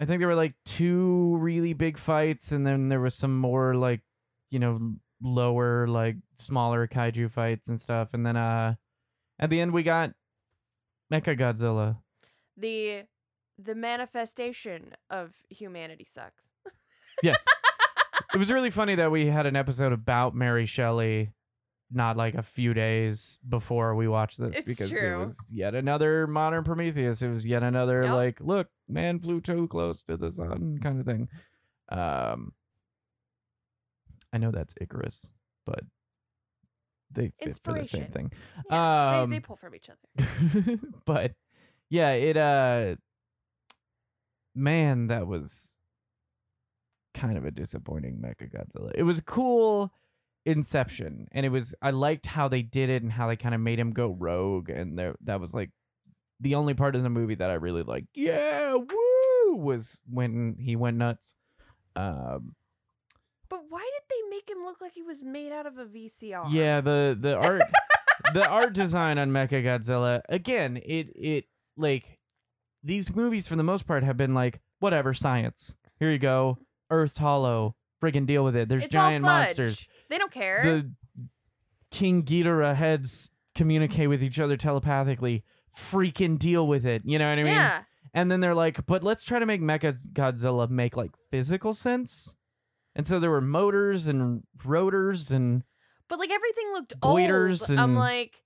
i 0.00 0.04
think 0.04 0.20
there 0.20 0.28
were 0.28 0.34
like 0.34 0.54
two 0.64 1.36
really 1.38 1.72
big 1.72 1.96
fights 1.98 2.52
and 2.52 2.66
then 2.66 2.88
there 2.88 3.00
was 3.00 3.14
some 3.14 3.36
more 3.38 3.74
like 3.74 4.00
you 4.50 4.58
know 4.58 4.94
lower 5.22 5.86
like 5.86 6.16
smaller 6.36 6.86
kaiju 6.86 7.30
fights 7.30 7.68
and 7.68 7.80
stuff 7.80 8.12
and 8.12 8.26
then 8.26 8.36
uh 8.36 8.74
at 9.38 9.50
the 9.50 9.60
end 9.60 9.72
we 9.72 9.82
got 9.82 10.12
mecha 11.12 11.38
godzilla 11.38 11.96
the 12.56 13.02
the 13.58 13.74
manifestation 13.74 14.94
of 15.10 15.32
humanity 15.48 16.04
sucks. 16.04 16.54
Yeah. 17.22 17.36
It 18.34 18.38
was 18.38 18.50
really 18.50 18.70
funny 18.70 18.96
that 18.96 19.12
we 19.12 19.26
had 19.26 19.46
an 19.46 19.54
episode 19.54 19.92
about 19.92 20.34
mary 20.34 20.66
shelley 20.66 21.30
not 21.92 22.16
like 22.16 22.34
a 22.34 22.42
few 22.42 22.74
days 22.74 23.38
before 23.48 23.94
we 23.94 24.08
watched 24.08 24.38
this 24.38 24.56
It's 24.56 24.66
because 24.66 24.90
it 25.00 25.16
was 25.16 25.52
yet 25.54 25.74
another 25.76 26.26
modern 26.26 26.64
prometheus 26.64 27.22
it 27.22 27.28
was 27.28 27.46
yet 27.46 27.62
another 27.62 28.02
Yep. 28.02 28.12
like 28.12 28.40
look 28.40 28.66
man 28.88 29.18
flew 29.18 29.40
too 29.40 29.66
close 29.68 30.02
to 30.02 30.16
the 30.16 30.30
sun 30.30 30.78
kind 30.82 31.00
of 31.00 31.06
thing 31.06 31.28
um 31.88 32.52
i 34.32 34.38
know 34.38 34.50
that's 34.50 34.74
icarus 34.80 35.32
but 35.66 35.80
they 37.10 37.32
fit 37.40 37.58
for 37.62 37.72
the 37.72 37.84
same 37.84 38.06
thing 38.08 38.32
Yeah, 38.70 39.20
Um, 39.22 39.30
they, 39.30 39.36
they 39.36 39.40
pull 39.40 39.56
from 39.56 39.74
each 39.74 39.88
other. 39.88 40.78
but 41.06 41.32
yeah, 41.88 42.10
it 42.10 42.36
uh 42.36 42.96
man, 44.54 45.06
that 45.08 45.26
was 45.26 45.76
kind 47.12 47.36
of 47.38 47.44
a 47.44 47.50
disappointing 47.52 48.16
Mecha 48.20 48.50
Godzilla. 48.52 48.90
It 48.94 49.04
was 49.04 49.20
cool 49.20 49.92
inception 50.44 51.28
and 51.32 51.46
it 51.46 51.50
was 51.50 51.74
I 51.80 51.90
liked 51.90 52.26
how 52.26 52.48
they 52.48 52.62
did 52.62 52.90
it 52.90 53.02
and 53.02 53.12
how 53.12 53.28
they 53.28 53.36
kind 53.36 53.54
of 53.54 53.60
made 53.60 53.78
him 53.78 53.92
go 53.92 54.08
rogue 54.18 54.68
and 54.68 54.98
there 54.98 55.14
that 55.22 55.40
was 55.40 55.54
like 55.54 55.70
the 56.40 56.54
only 56.54 56.74
part 56.74 56.96
of 56.96 57.02
the 57.02 57.10
movie 57.10 57.34
that 57.36 57.50
I 57.50 57.54
really 57.54 57.82
liked. 57.82 58.08
Yeah, 58.14 58.74
woo 58.74 59.56
was 59.56 60.00
when 60.10 60.56
he 60.58 60.76
went 60.76 60.96
nuts. 60.96 61.34
Um 61.96 62.54
But 63.48 63.60
why 63.68 63.88
did 63.94 64.02
they 64.10 64.28
make 64.36 64.48
him 64.50 64.64
look 64.64 64.80
like 64.80 64.92
he 64.94 65.02
was 65.02 65.22
made 65.22 65.52
out 65.52 65.66
of 65.66 65.78
a 65.78 65.84
VCR? 65.86 66.46
Yeah, 66.50 66.80
the 66.80 67.16
the 67.18 67.36
art 67.36 67.62
the 68.32 68.46
art 68.46 68.72
design 68.72 69.18
on 69.18 69.30
Mecha 69.30 69.62
Godzilla 69.64 70.22
again, 70.28 70.76
it 70.84 71.08
it 71.14 71.44
like 71.76 72.18
these 72.82 73.14
movies 73.14 73.46
for 73.48 73.56
the 73.56 73.62
most 73.62 73.86
part 73.86 74.02
have 74.04 74.16
been 74.16 74.34
like 74.34 74.60
whatever 74.80 75.14
science. 75.14 75.74
Here 75.98 76.10
you 76.10 76.18
go, 76.18 76.58
Earth's 76.90 77.18
hollow. 77.18 77.76
Friggin' 78.02 78.26
deal 78.26 78.44
with 78.44 78.54
it. 78.54 78.68
There's 78.68 78.84
It's 78.84 78.92
giant 78.92 79.24
fudge. 79.24 79.56
monsters. 79.56 79.86
They 80.10 80.18
don't 80.18 80.32
care. 80.32 80.62
The 80.62 80.90
King 81.90 82.22
Ghidorah 82.22 82.74
heads 82.74 83.32
communicate 83.54 84.08
with 84.10 84.22
each 84.22 84.38
other 84.38 84.56
telepathically. 84.58 85.42
Freaking 85.76 86.38
deal 86.38 86.66
with 86.66 86.86
it. 86.86 87.02
You 87.04 87.18
know 87.18 87.28
what 87.28 87.38
I 87.38 87.42
mean? 87.42 87.52
yeah. 87.52 87.82
And 88.12 88.30
then 88.30 88.40
they're 88.40 88.54
like, 88.54 88.86
but 88.86 89.02
let's 89.02 89.24
try 89.24 89.40
to 89.40 89.46
make 89.46 89.60
Mecha 89.60 89.96
Godzilla 90.12 90.70
make 90.70 90.96
like 90.96 91.10
physical 91.30 91.74
sense. 91.74 92.36
And 92.94 93.06
so 93.06 93.18
there 93.18 93.30
were 93.30 93.40
motors 93.40 94.06
and 94.06 94.44
rotors 94.64 95.32
and 95.32 95.64
But 96.08 96.20
like 96.20 96.30
everything 96.30 96.72
looked 96.72 96.92
old. 97.02 97.18
I'm 97.76 97.96
like 97.96 98.40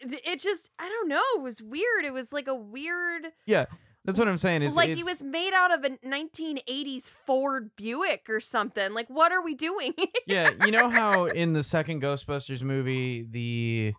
it 0.00 0.40
just 0.40 0.70
I 0.78 0.88
don't 0.88 1.08
know, 1.08 1.22
it 1.36 1.42
was 1.42 1.62
weird. 1.62 2.04
It 2.04 2.12
was 2.12 2.32
like 2.32 2.48
a 2.48 2.54
weird 2.54 3.26
yeah, 3.46 3.66
that's 4.04 4.18
what 4.18 4.28
I'm 4.28 4.36
saying. 4.36 4.62
Is 4.62 4.76
like 4.76 4.90
he 4.90 5.04
was 5.04 5.22
made 5.22 5.52
out 5.52 5.72
of 5.72 5.84
a 5.84 5.90
1980s 6.06 7.10
Ford 7.10 7.70
Buick 7.76 8.28
or 8.28 8.40
something. 8.40 8.92
Like 8.94 9.08
what 9.08 9.32
are 9.32 9.42
we 9.42 9.54
doing? 9.54 9.94
yeah, 10.26 10.50
you 10.64 10.70
know 10.70 10.88
how 10.88 11.26
in 11.26 11.52
the 11.52 11.62
second 11.62 12.02
Ghostbusters 12.02 12.62
movie 12.62 13.26
the 13.30 13.94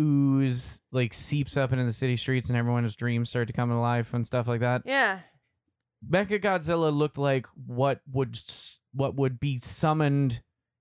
ooze 0.00 0.80
like 0.92 1.12
seeps 1.12 1.56
up 1.56 1.72
into 1.72 1.84
the 1.84 1.92
city 1.92 2.16
streets 2.16 2.48
and 2.48 2.56
everyone's 2.58 2.96
dreams 2.96 3.28
start 3.28 3.46
to 3.48 3.52
come 3.52 3.68
to 3.68 3.76
life 3.76 4.14
and 4.14 4.26
stuff 4.26 4.48
like 4.48 4.60
that. 4.60 4.82
yeah. 4.84 5.20
Mecha 6.08 6.40
Godzilla 6.42 6.90
looked 6.90 7.18
like 7.18 7.46
what 7.66 8.00
would 8.10 8.38
what 8.94 9.14
would 9.16 9.38
be 9.38 9.58
summoned 9.58 10.40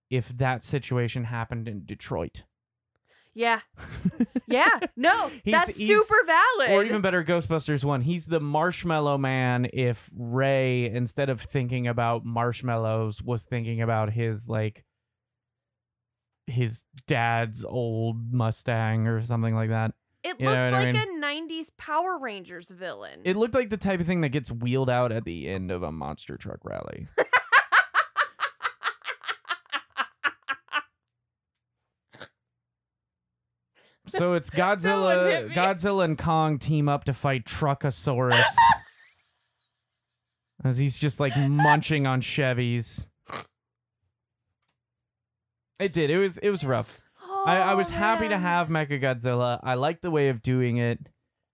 if 0.09 0.29
that 0.29 0.63
situation 0.63 1.25
happened 1.25 1.67
in 1.67 1.83
Detroit. 1.85 2.43
Yeah. 3.33 3.59
Yeah. 4.47 4.79
No, 4.95 5.27
He's- 5.43 5.65
that's 5.65 5.77
he's- 5.77 5.87
super 5.87 6.25
valid. 6.25 6.71
Or 6.71 6.83
even 6.83 7.01
better, 7.01 7.23
Ghostbusters 7.23 7.83
1. 7.83 8.01
He's 8.01 8.25
the 8.25 8.39
marshmallow 8.39 9.19
man 9.19 9.67
if 9.71 10.09
Ray, 10.17 10.89
instead 10.89 11.29
of 11.29 11.39
thinking 11.39 11.85
about 11.87 12.25
marshmallows, 12.25 13.21
was 13.21 13.43
thinking 13.43 13.79
about 13.79 14.11
his, 14.11 14.49
like, 14.49 14.83
his 16.49 16.83
dad's 17.07 17.63
old 17.63 18.33
Mustang 18.33 19.07
or 19.07 19.23
something 19.23 19.55
like 19.55 19.69
that. 19.69 19.93
it 20.23 20.39
you 20.39 20.45
looked 20.45 20.57
what 20.57 20.73
I 20.73 20.83
like 20.85 20.93
mean? 20.93 21.23
a 21.23 21.25
90s 21.25 21.69
Power 21.77 22.17
Rangers 22.19 22.69
villain. 22.69 23.21
It 23.23 23.37
looked 23.37 23.55
like 23.55 23.69
the 23.69 23.77
type 23.77 23.99
of 23.99 24.07
thing 24.07 24.21
that 24.21 24.29
gets 24.29 24.51
wheeled 24.51 24.89
out 24.89 25.11
at 25.11 25.25
the 25.25 25.47
end 25.47 25.71
of 25.71 25.83
a 25.83 25.91
monster 25.91 26.37
truck 26.37 26.59
rally. 26.63 27.07
So 34.07 34.33
it's 34.33 34.49
Godzilla, 34.55 35.47
me. 35.47 35.55
Godzilla 35.55 36.05
and 36.05 36.17
Kong 36.17 36.57
team 36.57 36.89
up 36.89 37.03
to 37.05 37.13
fight 37.13 37.45
Truckosaurus. 37.45 38.43
as 40.63 40.77
he's 40.77 40.97
just 40.97 41.19
like 41.19 41.35
munching 41.37 42.07
on 42.07 42.21
Chevys. 42.21 43.08
It 45.79 45.93
did. 45.93 46.09
It 46.09 46.17
was 46.17 46.37
it 46.39 46.49
was 46.49 46.63
rough. 46.63 47.01
I, 47.45 47.57
I 47.57 47.73
Oh, 47.73 47.77
was 47.77 47.89
happy 47.89 48.25
to 48.25 48.35
man. 48.35 48.41
have 48.41 48.67
Mechagodzilla. 48.67 49.59
I 49.63 49.75
like 49.75 50.01
the 50.01 50.11
way 50.11 50.29
of 50.29 50.41
doing 50.41 50.77
it. 50.77 50.99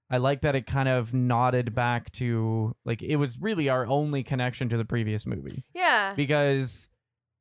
I 0.10 0.18
like 0.18 0.42
that 0.42 0.56
it 0.56 0.66
kind 0.68 0.88
of 0.90 1.14
nodded 1.14 1.74
back 1.76 2.12
to 2.14 2.76
like 2.86 3.02
it 3.02 3.16
was 3.18 3.40
really 3.40 3.70
our 3.70 3.86
only 3.88 4.24
connection 4.24 4.70
to 4.70 4.78
the 4.78 4.86
previous 4.86 5.26
movie 5.26 5.64
Yeah. 5.74 6.14
because 6.16 6.90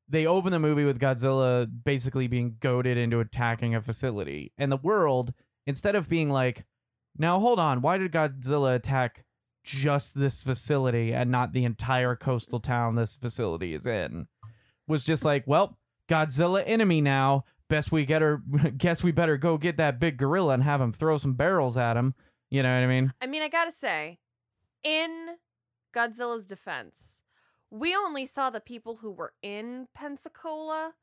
they 0.09 0.27
open 0.27 0.51
the 0.53 0.59
movie 0.59 0.85
with 0.85 0.99
Godzilla 0.99 1.67
basically 1.85 2.27
being 2.27 2.57
goaded 2.61 2.97
into 2.99 3.21
attacking 3.21 3.75
a 3.75 3.81
facility, 3.81 4.53
and 4.59 4.71
the 4.73 4.77
world 4.77 5.33
instead 5.67 5.95
of 5.95 6.09
being 6.11 6.29
like, 6.31 6.65
now 7.17 7.39
hold 7.41 7.59
on, 7.59 7.81
why 7.81 7.97
did 7.97 8.13
Godzilla 8.13 8.75
attack 8.75 9.25
just 9.63 10.19
this 10.19 10.43
facility 10.43 11.15
and 11.15 11.31
not 11.31 11.53
the 11.53 11.65
entire 11.65 12.17
coastal 12.17 12.61
town 12.61 12.97
this 12.97 13.15
facility 13.17 13.73
is 13.75 13.87
in? 13.87 14.27
Was 14.87 15.05
just 15.05 15.25
like, 15.25 15.45
well, 15.47 15.79
Godzilla 16.09 16.63
enemy 16.67 17.01
now. 17.01 17.45
Best 17.69 17.91
we 17.93 18.05
get 18.05 18.23
her. 18.23 18.43
Guess 18.77 19.03
we 19.03 19.13
better 19.13 19.37
go 19.37 19.57
get 19.59 19.77
that 19.79 19.99
big 19.99 20.17
gorilla 20.17 20.55
and 20.55 20.63
have 20.63 20.81
him 20.81 20.93
throw 20.93 21.19
some 21.19 21.35
barrels 21.35 21.77
at 21.77 21.97
him. 21.97 22.15
You 22.51 22.63
know 22.63 22.75
what 22.75 22.85
I 22.85 22.87
mean? 22.87 23.13
I 23.21 23.27
mean, 23.27 23.43
I 23.43 23.49
gotta 23.49 23.73
say, 23.73 24.19
in 24.83 25.37
Godzilla's 25.95 26.47
defense, 26.47 27.23
we 27.71 27.95
only 27.95 28.27
saw 28.27 28.51
the 28.51 28.61
people 28.61 28.97
who 28.97 29.11
were 29.11 29.33
in 29.43 29.89
Pensacola 29.95 30.95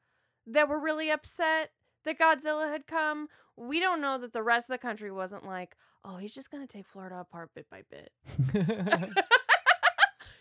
that 0.48 0.70
were 0.70 0.80
really 0.80 1.10
upset 1.10 1.72
that 2.06 2.20
Godzilla 2.20 2.72
had 2.72 2.88
come. 2.88 3.28
We 3.58 3.80
don't 3.80 4.02
know 4.02 4.18
that 4.20 4.34
the 4.34 4.44
rest 4.44 4.70
of 4.70 4.74
the 4.74 4.78
country 4.78 5.12
wasn't 5.12 5.46
like, 5.46 5.76
oh, 6.06 6.18
he's 6.18 6.34
just 6.34 6.52
gonna 6.52 6.68
take 6.68 6.88
Florida 6.88 7.20
apart 7.20 7.52
bit 7.54 7.68
by 7.70 7.82
bit. 7.90 8.12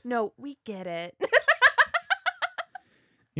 No, 0.04 0.32
we 0.36 0.58
get 0.64 0.86
it. 0.86 1.14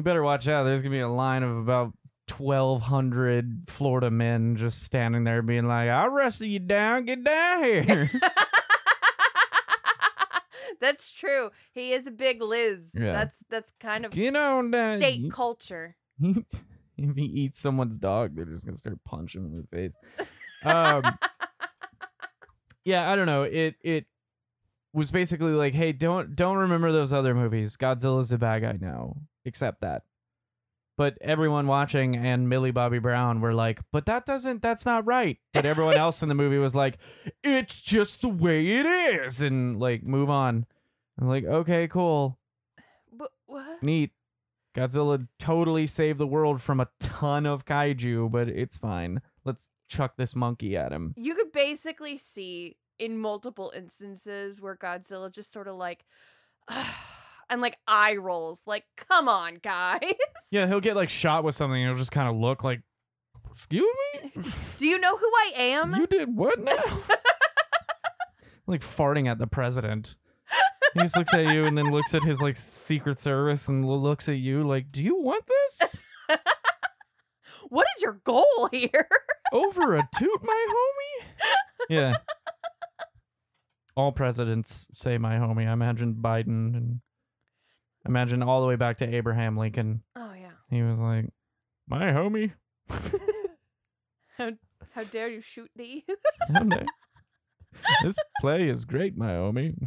You 0.00 0.04
better 0.04 0.23
watch 0.23 0.49
out. 0.49 0.64
There's 0.64 0.80
gonna 0.80 0.95
be 0.95 1.00
a 1.00 1.09
line 1.09 1.42
of 1.42 1.54
about 1.59 1.92
twelve 2.26 2.80
hundred 2.80 3.64
Florida 3.66 4.11
men 4.11 4.57
just 4.57 4.83
standing 4.83 5.25
there, 5.25 5.42
being 5.42 5.69
like, 5.69 5.90
"I'll 5.90 6.09
wrestle 6.09 6.47
you 6.47 6.59
down. 6.59 7.04
Get 7.04 7.23
down 7.23 7.62
here." 7.62 8.11
that's 10.80 11.12
true. 11.12 11.50
He 11.73 11.92
is 11.92 12.07
a 12.07 12.11
big 12.11 12.40
Liz. 12.40 12.92
Yeah. 12.99 13.12
That's 13.12 13.45
that's 13.50 13.75
kind 13.78 14.07
of 14.07 14.12
Get 14.12 14.35
on 14.35 14.71
down. 14.71 15.00
state 15.00 15.30
culture. 15.30 15.97
if 16.19 17.14
he 17.14 17.25
eats 17.25 17.59
someone's 17.59 17.99
dog, 17.99 18.35
they're 18.35 18.47
just 18.47 18.64
gonna 18.64 18.78
start 18.78 19.04
punching 19.04 19.45
him 19.45 19.52
in 19.52 19.61
the 19.61 19.69
face. 19.76 19.95
Um, 20.64 21.02
yeah, 22.87 23.12
I 23.12 23.16
don't 23.16 23.26
know. 23.26 23.42
It 23.42 23.75
it 23.83 24.07
was 24.92 25.11
basically 25.11 25.52
like, 25.52 25.75
hey, 25.75 25.92
don't 25.92 26.35
don't 26.35 26.56
remember 26.56 26.92
those 26.92 27.12
other 27.12 27.35
movies. 27.35 27.76
Godzilla's 27.76 28.28
the 28.28 28.38
bad 28.38 28.62
guy 28.62 28.78
now. 28.80 29.16
Accept 29.47 29.80
that. 29.80 30.02
But 30.97 31.16
everyone 31.23 31.66
watching 31.66 32.14
and 32.14 32.49
Millie 32.49 32.73
Bobby 32.73 32.99
Brown 32.99 33.40
were 33.40 33.54
like, 33.54 33.80
but 33.90 34.04
that 34.06 34.26
doesn't 34.26 34.61
that's 34.61 34.85
not 34.85 35.06
right. 35.06 35.38
But 35.54 35.64
everyone 35.64 35.94
else 35.97 36.23
in 36.23 36.28
the 36.28 36.35
movie 36.35 36.59
was 36.59 36.75
like, 36.75 36.99
it's 37.42 37.80
just 37.80 38.20
the 38.23 38.28
way 38.28 38.66
it 38.66 38.85
is, 38.87 39.40
and 39.40 39.78
like 39.80 40.02
move 40.02 40.28
on. 40.28 40.66
I 41.18 41.25
was 41.25 41.28
like, 41.30 41.44
okay, 41.44 41.88
cool 41.88 42.38
But 43.12 43.30
what? 43.47 43.82
neat. 43.82 44.11
Godzilla 44.75 45.26
totally 45.38 45.87
saved 45.87 46.18
the 46.18 46.26
world 46.28 46.62
from 46.62 46.78
a 46.80 46.88
ton 47.00 47.44
of 47.44 47.64
kaiju, 47.64 48.30
but 48.30 48.49
it's 48.49 48.78
fine. 48.78 49.20
Let's 49.44 49.70
chuck 49.88 50.14
this 50.16 50.37
monkey 50.37 50.76
at 50.76 50.92
him. 50.92 51.12
You 51.16 51.35
could 51.35 51.50
basically 51.50 52.16
see 52.18 52.76
in 53.00 53.19
multiple 53.19 53.73
instances 53.75 54.61
where 54.61 54.76
Godzilla 54.76 55.33
just 55.33 55.50
sort 55.52 55.66
of 55.69 55.76
like 55.76 56.04
and 57.50 57.61
like 57.61 57.78
eye 57.88 58.16
rolls, 58.16 58.62
like, 58.66 58.85
come 58.97 59.28
on, 59.28 59.57
guys. 59.57 60.00
Yeah, 60.52 60.66
he'll 60.66 60.80
get 60.80 60.97
like 60.97 61.09
shot 61.09 61.45
with 61.45 61.54
something 61.54 61.80
and 61.80 61.90
he'll 61.90 61.99
just 61.99 62.11
kind 62.11 62.28
of 62.28 62.35
look 62.37 62.64
like, 62.64 62.83
Excuse 63.52 63.85
me? 64.25 64.42
Do 64.78 64.87
you 64.87 64.99
know 64.99 65.16
who 65.16 65.26
I 65.26 65.52
am? 65.57 65.95
You 65.95 66.07
did 66.07 66.35
what 66.37 66.59
now? 66.59 66.73
like 68.67 68.80
farting 68.80 69.28
at 69.28 69.39
the 69.39 69.47
president. 69.47 70.17
He 70.95 71.00
just 71.00 71.17
looks 71.17 71.32
at 71.34 71.52
you 71.52 71.65
and 71.67 71.78
then 71.78 71.91
looks 71.93 72.15
at 72.15 72.25
his 72.25 72.41
like 72.41 72.56
Secret 72.56 73.19
Service 73.21 73.69
and 73.69 73.86
looks 73.86 74.28
at 74.28 74.39
you 74.39 74.67
like, 74.67 74.91
Do 74.91 75.02
you 75.04 75.21
want 75.21 75.45
this? 75.47 76.00
what 77.69 77.86
is 77.97 78.02
your 78.02 78.21
goal 78.25 78.69
here? 78.73 79.08
Over 79.52 79.97
a 79.97 80.08
toot, 80.17 80.41
my 80.43 80.67
homie? 80.69 81.26
Yeah. 81.89 82.17
All 84.00 84.13
presidents 84.13 84.89
say 84.95 85.19
my 85.19 85.34
homie. 85.34 85.69
I 85.69 85.73
imagine 85.75 86.15
Biden 86.15 86.75
and 86.75 87.00
imagine 88.06 88.43
all 88.43 88.63
the 88.63 88.67
way 88.67 88.76
back 88.76 88.97
to 88.97 89.15
Abraham 89.15 89.58
Lincoln. 89.58 90.04
Oh 90.17 90.32
yeah. 90.32 90.52
He 90.71 90.82
was 90.82 91.00
like, 91.00 91.26
My 91.86 92.04
homie. 92.04 92.52
How 94.39 94.52
how 94.93 95.04
dare 95.04 95.28
you 95.28 95.43
shoot 95.43 95.71
thee? 95.76 96.06
This 98.02 98.17
play 98.41 98.69
is 98.71 98.86
great, 98.86 99.19
my 99.19 99.32
homie. 99.32 99.75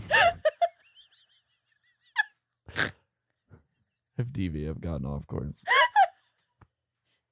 if 4.17 4.27
DV 4.31 4.67
have 4.67 4.79
gotten 4.79 5.07
off 5.07 5.25
course. 5.25 5.63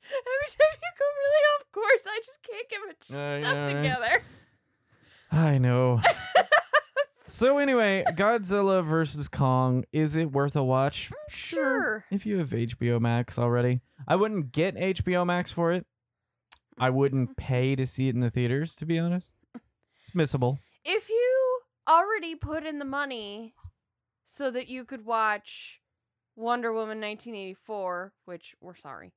Every 0.04 0.50
time 0.50 0.78
you 0.82 0.91
go 1.00 1.06
really 1.22 1.44
off 1.54 1.72
course, 1.72 2.06
I 2.08 2.20
just 2.26 2.41
can't 2.41 2.70
get 2.70 2.80
my 2.86 2.94
I 3.17 3.41
stuff 3.41 3.54
know, 3.54 3.67
together. 3.74 4.24
I 5.32 5.58
know. 5.60 6.02
So 7.32 7.58
anyway, 7.58 8.04
Godzilla 8.15 8.84
versus 8.86 9.28
Kong, 9.28 9.86
is 9.91 10.15
it 10.15 10.32
worth 10.32 10.56
a 10.56 10.63
watch? 10.63 11.10
Sure. 11.30 12.06
If 12.12 12.26
you 12.26 12.38
have 12.39 12.50
HBO 12.50 13.00
Max 13.00 13.39
already. 13.39 13.82
I 14.08 14.15
wouldn't 14.15 14.52
get 14.52 14.76
HBO 14.76 15.26
Max 15.26 15.52
for 15.52 15.72
it. 15.72 15.86
I 16.78 16.89
wouldn't 16.89 17.38
pay 17.38 17.76
to 17.76 17.86
see 17.86 18.08
it 18.08 18.15
in 18.15 18.22
the 18.22 18.30
theaters, 18.30 18.76
to 18.78 18.86
be 18.86 18.98
honest. 19.00 19.30
It's 20.00 20.12
missable. 20.12 20.58
If 20.84 21.10
you 21.10 21.60
already 21.88 22.36
put 22.36 22.65
in 22.65 22.80
the 22.80 22.86
money 22.86 23.54
so 24.24 24.50
that 24.52 24.67
you 24.67 24.84
could 24.86 25.06
watch 25.06 25.80
Wonder 26.36 26.72
Woman 26.72 27.00
1984, 27.02 28.13
which 28.26 28.56
we're 28.62 28.76
sorry. 28.76 29.13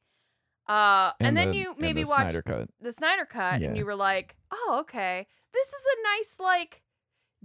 Uh 0.67 1.13
and, 1.21 1.37
then 1.37 1.51
the- 1.51 1.57
you 1.59 1.75
maybe 1.79 2.03
the 2.05 2.09
watch 2.09 2.33
Snyder 2.33 2.67
the 2.81 2.93
Snyder 2.93 3.25
cut 3.27 3.61
Yeah. 3.61 3.69
and 3.69 3.77
you 3.77 3.85
were 3.85 3.95
like, 3.95 4.35
"Oh, 4.51 4.79
okay. 4.81 5.27
This 5.53 5.69
is 5.69 5.85
a 5.85 6.03
nice 6.17 6.37
like 6.41 6.83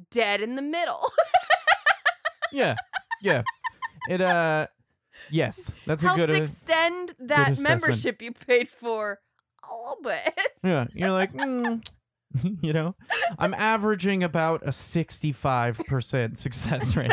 dead 0.09 0.41
in 0.41 0.55
the 0.55 0.61
middle." 0.61 1.01
Yeah. 2.51 2.75
Yeah. 3.21 3.43
It 4.07 4.21
uh 4.21 4.67
yes. 5.29 5.83
That's 5.85 6.01
a 6.03 6.07
Helps 6.07 6.19
good 6.25 6.29
uh, 6.31 6.41
extend 6.41 7.13
that 7.19 7.51
assessment. 7.51 7.81
membership 7.81 8.21
you 8.21 8.31
paid 8.31 8.71
for 8.71 9.19
a 9.63 9.75
little 9.89 10.01
bit. 10.03 10.33
Yeah. 10.63 10.87
You're 10.93 11.11
like, 11.11 11.31
mm, 11.35 11.83
you 12.63 12.73
know, 12.73 12.95
I'm 13.37 13.53
averaging 13.53 14.23
about 14.23 14.63
a 14.63 14.69
65% 14.69 16.37
success 16.37 16.95
rate. 16.95 17.11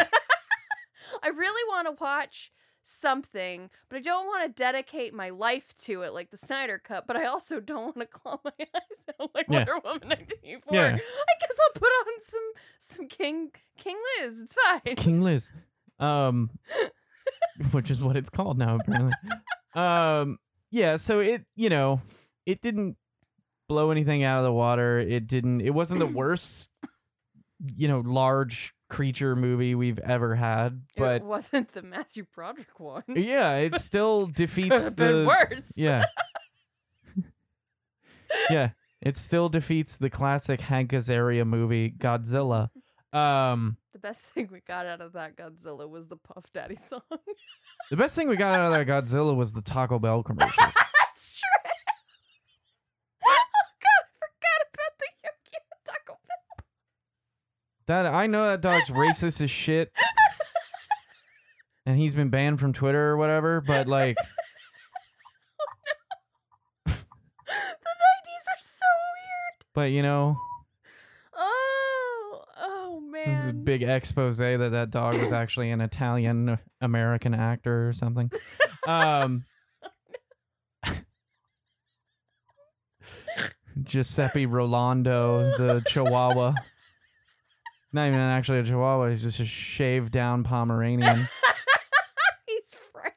I 1.22 1.28
really 1.28 1.68
want 1.68 1.86
to 1.88 2.02
watch 2.02 2.50
something, 2.86 3.68
but 3.88 3.96
I 3.96 4.00
don't 4.00 4.26
want 4.26 4.44
to 4.44 4.62
dedicate 4.62 5.12
my 5.12 5.30
life 5.30 5.74
to 5.84 6.02
it 6.02 6.12
like 6.12 6.30
the 6.30 6.36
Snyder 6.36 6.78
Cut, 6.82 7.06
but 7.06 7.16
I 7.16 7.24
also 7.26 7.60
don't 7.60 7.84
want 7.96 7.98
to 7.98 8.06
claw 8.06 8.38
my 8.44 8.52
eyes 8.60 9.14
out 9.20 9.30
like 9.34 9.46
Yeah. 9.48 9.58
Wonder 9.58 9.74
Woman 9.84 10.08
1984. 10.08 10.74
Yeah. 10.74 10.86
I 10.94 11.40
guess 11.40 11.56
I'll 11.66 11.80
put 11.80 11.86
on 11.86 12.20
some 12.20 12.52
some 12.78 13.08
King 13.08 13.50
King 13.76 13.96
Liz. 14.20 14.40
It's 14.40 14.54
fine. 14.54 14.96
King 14.96 15.22
Liz. 15.22 15.50
Um 15.98 16.50
which 17.72 17.90
is 17.90 18.02
what 18.02 18.18
it's 18.18 18.28
called 18.28 18.58
now 18.58 18.76
apparently. 18.76 19.14
Um 19.74 20.38
yeah, 20.70 20.96
so 20.96 21.20
it, 21.20 21.46
you 21.54 21.70
know, 21.70 22.02
it 22.44 22.60
didn't 22.60 22.98
blow 23.66 23.90
anything 23.90 24.22
out 24.22 24.40
of 24.40 24.44
the 24.44 24.52
water. 24.52 24.98
It 24.98 25.26
didn't 25.26 25.62
it 25.62 25.70
wasn't 25.70 26.00
the 26.00 26.06
worst 26.20 26.68
you 27.74 27.88
know, 27.88 28.00
large 28.00 28.74
creature 28.88 29.34
movie 29.36 29.74
we've 29.74 29.98
ever 29.98 30.34
had, 30.36 30.82
But 30.96 31.16
it 31.16 31.24
wasn't 31.24 31.68
the 31.72 31.82
Matthew 31.82 32.24
Broderick 32.34 32.78
one. 32.78 33.02
yeah, 33.08 33.56
it 33.56 33.74
still 33.80 34.26
defeats 34.26 34.92
the 34.94 35.24
worse. 35.26 35.72
Yeah. 35.76 36.04
yeah. 38.50 38.70
It 39.00 39.14
still 39.16 39.48
defeats 39.48 39.96
the 39.96 40.10
classic 40.10 40.60
Hank 40.62 40.90
Azaria 40.92 41.46
movie 41.46 41.90
Godzilla. 41.90 42.70
Um 43.12 43.76
The 43.92 43.98
best 43.98 44.22
thing 44.22 44.48
we 44.52 44.60
got 44.60 44.86
out 44.86 45.00
of 45.00 45.12
that 45.14 45.36
Godzilla 45.36 45.88
was 45.88 46.08
the 46.08 46.16
Puff 46.16 46.52
Daddy 46.52 46.76
song. 46.76 47.02
the 47.90 47.96
best 47.96 48.16
thing 48.16 48.28
we 48.28 48.36
got 48.36 48.58
out 48.58 48.72
of 48.72 48.72
that 48.72 48.86
Godzilla 49.04 49.34
was 49.36 49.52
the 49.52 49.62
Taco 49.62 49.98
Bell 49.98 50.22
commercials. 50.22 50.74
That's 50.98 51.40
true. 51.40 51.70
oh 53.26 53.44
God, 53.80 54.02
I 54.02 54.12
forgot 54.18 54.60
about 54.72 54.98
the 54.98 55.06
Yo 55.24 55.30
quiero 55.48 55.76
Taco 55.86 56.18
Bell. 56.26 56.64
That 57.86 58.06
I 58.06 58.26
know 58.26 58.48
that 58.50 58.60
dog's 58.60 58.90
racist 58.90 59.40
as 59.40 59.50
shit. 59.50 59.92
And 61.84 61.96
he's 61.98 62.14
been 62.16 62.30
banned 62.30 62.58
from 62.58 62.72
Twitter 62.72 63.10
or 63.10 63.16
whatever, 63.16 63.60
but 63.60 63.86
like 63.86 64.16
The 66.86 66.92
90s 66.92 66.96
were 66.96 68.58
so 68.58 68.86
weird. 69.14 69.64
but 69.74 69.90
you 69.92 70.02
know, 70.02 70.36
Oh, 71.36 72.42
oh 72.60 73.00
man. 73.00 73.28
It 73.28 73.34
was 73.34 73.42
a 73.44 73.46
man. 73.52 73.64
big 73.64 73.82
expose 73.84 74.38
that 74.38 74.56
that 74.72 74.90
dog 74.90 75.18
was 75.20 75.32
actually 75.32 75.70
an 75.70 75.80
Italian 75.80 76.58
American 76.80 77.34
actor 77.34 77.88
or 77.88 77.92
something. 77.92 78.30
Um, 78.88 79.44
Giuseppe 83.82 84.46
Rolando, 84.46 85.56
the 85.58 85.82
Chihuahua. 85.86 86.54
Not 87.92 88.08
even 88.08 88.18
actually 88.18 88.58
a 88.58 88.64
Chihuahua. 88.64 89.08
He's 89.08 89.22
just 89.22 89.40
a 89.40 89.44
shaved 89.44 90.12
down 90.12 90.44
Pomeranian. 90.44 91.28
He's 92.46 92.76
French. 92.92 93.14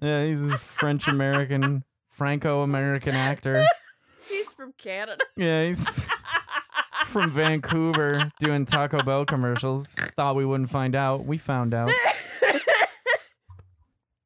Yeah, 0.00 0.24
he's 0.24 0.42
a 0.42 0.58
French 0.58 1.08
American, 1.08 1.84
Franco 2.08 2.62
American 2.62 3.14
actor. 3.14 3.64
He's 4.28 4.52
from 4.54 4.72
Canada. 4.78 5.22
Yeah, 5.36 5.64
he's 5.66 5.86
from 7.06 7.30
Vancouver 7.30 8.30
doing 8.40 8.64
Taco 8.64 9.02
Bell 9.02 9.24
commercials. 9.26 9.88
Thought 10.16 10.36
we 10.36 10.44
wouldn't 10.46 10.70
find 10.70 10.94
out. 10.94 11.24
We 11.26 11.38
found 11.38 11.74
out. 11.74 11.90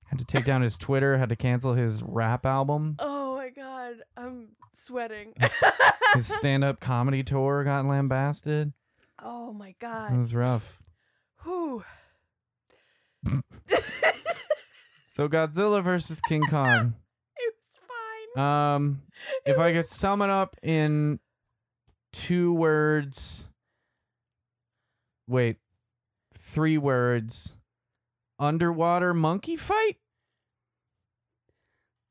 Had 0.05 0.19
to 0.19 0.25
take 0.25 0.45
down 0.45 0.63
his 0.63 0.79
Twitter, 0.79 1.17
had 1.19 1.31
to 1.31 1.37
cancel 1.37 1.75
his 1.75 2.03
rap 2.03 2.47
album. 2.47 2.97
oh 2.99 3.37
my 3.37 3.51
god, 3.51 3.97
I'm 4.17 4.51
sweating. 4.73 5.33
His 6.15 6.33
stand 6.33 6.63
up 6.63 6.79
comedy 6.79 7.23
tour 7.25 7.65
got 7.65 7.85
lambasted. 7.87 8.73
Oh 9.27 9.53
my 9.53 9.75
god. 9.81 10.17
was 10.17 10.35
rough. 10.35 10.79
Whew. 11.45 11.85
So 15.09 15.29
Godzilla 15.31 15.83
versus 15.83 16.21
King 16.29 16.43
Kong. 16.51 16.95
It 17.39 17.55
was 17.57 18.35
fine. 18.37 18.45
Um 18.77 19.03
if 19.47 19.59
I 19.59 19.73
could 19.73 19.87
sum 19.87 20.21
it 20.21 20.29
up 20.29 20.57
in 20.63 21.21
two 22.13 22.53
words. 22.53 23.49
Wait. 25.27 25.57
Three 26.35 26.77
words. 26.77 27.57
Underwater 28.39 29.15
monkey 29.15 29.57
fight? 29.57 29.97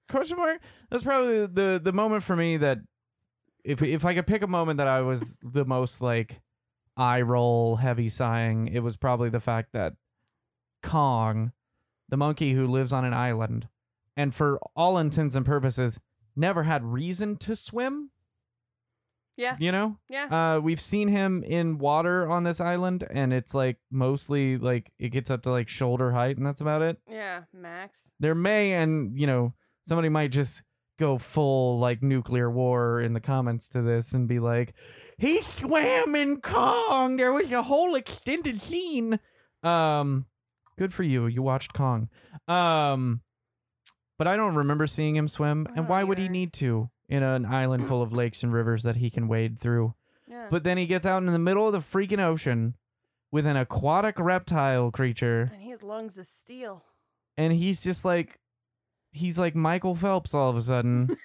Question 0.09 0.37
mark? 0.37 0.59
That's 0.89 1.03
probably 1.03 1.45
the 1.45 1.79
the 1.83 1.93
moment 1.93 2.23
for 2.23 2.35
me 2.35 2.57
that 2.57 2.79
if 3.63 3.83
if 3.83 4.03
I 4.03 4.15
could 4.15 4.25
pick 4.25 4.41
a 4.41 4.47
moment 4.47 4.77
that 4.77 4.87
I 4.87 5.01
was 5.01 5.37
the 5.43 5.63
most 5.63 6.01
like 6.01 6.41
eye 6.97 7.21
roll 7.21 7.77
heavy 7.77 8.09
sighing, 8.09 8.67
it 8.67 8.79
was 8.79 8.97
probably 8.97 9.29
the 9.29 9.39
fact 9.39 9.69
that 9.73 9.93
Kong, 10.81 11.51
the 12.09 12.17
monkey 12.17 12.53
who 12.53 12.67
lives 12.67 12.93
on 12.93 13.05
an 13.05 13.13
island, 13.13 13.67
and 14.15 14.33
for 14.33 14.59
all 14.75 14.97
intents 14.97 15.35
and 15.35 15.45
purposes, 15.45 15.99
never 16.35 16.63
had 16.63 16.83
reason 16.85 17.37
to 17.37 17.55
swim. 17.55 18.11
Yeah. 19.37 19.57
You 19.59 19.71
know? 19.73 19.97
Yeah. 20.09 20.55
Uh, 20.55 20.59
we've 20.61 20.79
seen 20.79 21.09
him 21.09 21.43
in 21.43 21.77
water 21.77 22.29
on 22.29 22.43
this 22.43 22.61
island, 22.61 23.05
and 23.09 23.33
it's 23.33 23.53
like 23.53 23.77
mostly 23.91 24.57
like 24.57 24.91
it 24.97 25.09
gets 25.09 25.29
up 25.29 25.43
to 25.43 25.51
like 25.51 25.67
shoulder 25.67 26.11
height, 26.11 26.37
and 26.37 26.45
that's 26.45 26.61
about 26.61 26.81
it. 26.81 26.97
yeah, 27.09 27.41
Max. 27.53 28.11
There 28.19 28.35
may, 28.35 28.73
and 28.73 29.19
you 29.19 29.27
know, 29.27 29.53
somebody 29.85 30.07
might 30.07 30.31
just 30.31 30.63
go 30.97 31.17
full 31.17 31.79
like 31.79 32.01
nuclear 32.01 32.49
war 32.49 33.01
in 33.01 33.11
the 33.11 33.19
comments 33.19 33.67
to 33.69 33.81
this 33.81 34.13
and 34.13 34.27
be 34.29 34.39
like, 34.39 34.73
he 35.17 35.41
swam 35.41 36.15
in 36.15 36.41
Kong. 36.41 37.17
There 37.17 37.31
was 37.33 37.51
a 37.51 37.63
whole 37.63 37.95
extended 37.95 38.59
scene. 38.61 39.19
Um, 39.63 40.25
good 40.77 40.93
for 40.93 41.03
you. 41.03 41.25
You 41.27 41.41
watched 41.41 41.73
Kong. 41.73 42.09
Um, 42.47 43.21
but 44.17 44.27
I 44.27 44.35
don't 44.35 44.55
remember 44.55 44.87
seeing 44.87 45.15
him 45.15 45.27
swim, 45.27 45.67
and 45.75 45.87
why 45.89 46.03
would 46.03 46.17
he 46.17 46.29
need 46.29 46.53
to 46.53 46.89
in 47.09 47.21
an 47.23 47.45
island 47.45 47.85
full 47.87 48.01
of 48.01 48.13
lakes 48.13 48.43
and 48.43 48.53
rivers 48.53 48.83
that 48.83 48.97
he 48.97 49.09
can 49.09 49.27
wade 49.27 49.59
through? 49.59 49.93
Yeah. 50.27 50.47
But 50.49 50.63
then 50.63 50.77
he 50.77 50.85
gets 50.87 51.05
out 51.05 51.21
in 51.23 51.27
the 51.27 51.39
middle 51.39 51.65
of 51.67 51.73
the 51.73 51.79
freaking 51.79 52.19
ocean 52.19 52.75
with 53.31 53.45
an 53.45 53.57
aquatic 53.57 54.17
reptile 54.19 54.91
creature, 54.91 55.49
and 55.53 55.61
he 55.61 55.69
has 55.71 55.83
lungs 55.83 56.17
of 56.17 56.25
steel. 56.25 56.83
and 57.37 57.51
he's 57.53 57.83
just 57.83 58.05
like, 58.05 58.39
he's 59.11 59.37
like 59.37 59.55
Michael 59.55 59.95
Phelps 59.95 60.33
all 60.33 60.49
of 60.49 60.55
a 60.57 60.61
sudden. 60.61 61.09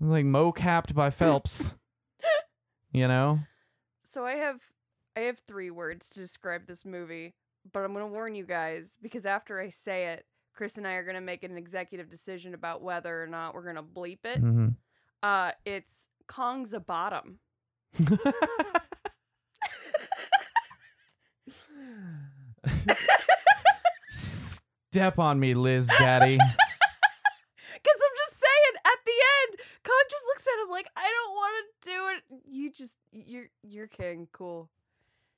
like 0.00 0.24
mo 0.24 0.52
capped 0.52 0.94
by 0.94 1.10
Phelps. 1.10 1.74
you 2.92 3.08
know? 3.08 3.40
So 4.02 4.24
I 4.24 4.34
have 4.34 4.60
I 5.16 5.20
have 5.20 5.38
three 5.46 5.70
words 5.70 6.08
to 6.10 6.20
describe 6.20 6.66
this 6.66 6.84
movie, 6.84 7.34
but 7.72 7.84
I'm 7.84 7.92
going 7.92 8.04
to 8.06 8.12
warn 8.12 8.34
you 8.34 8.44
guys 8.44 8.96
because 9.00 9.26
after 9.26 9.60
I 9.60 9.68
say 9.70 10.08
it, 10.08 10.26
Chris 10.54 10.76
and 10.76 10.86
I 10.86 10.94
are 10.94 11.04
going 11.04 11.14
to 11.16 11.20
make 11.20 11.44
an 11.44 11.56
executive 11.56 12.10
decision 12.10 12.54
about 12.54 12.82
whether 12.82 13.22
or 13.22 13.26
not 13.26 13.54
we're 13.54 13.64
going 13.64 13.76
to 13.76 13.82
bleep 13.82 14.24
it. 14.24 14.38
hmm 14.38 14.68
Uh 15.22 15.52
it's 15.64 16.08
Kong's 16.26 16.72
a 16.72 16.80
bottom. 16.80 17.38
Step 24.08 25.18
on 25.18 25.40
me, 25.40 25.54
Liz 25.54 25.88
Daddy. 25.98 26.38
Cuz 26.38 28.00
I'm 28.00 28.16
just 28.16 28.38
saying 28.38 28.74
at 28.84 28.98
the 29.04 29.12
end, 29.12 29.58
Kong 29.84 30.04
just 30.08 30.24
looks 30.28 30.46
at 30.46 30.62
him 30.64 30.70
like, 30.70 30.88
"I 30.96 31.10
don't 31.10 31.34
want 31.34 31.54
to 31.58 31.64
do 31.90 32.08
it. 32.08 32.22
You 32.46 32.70
just 32.70 32.96
you're 33.84 33.88
king, 34.14 34.28
cool. 34.32 34.68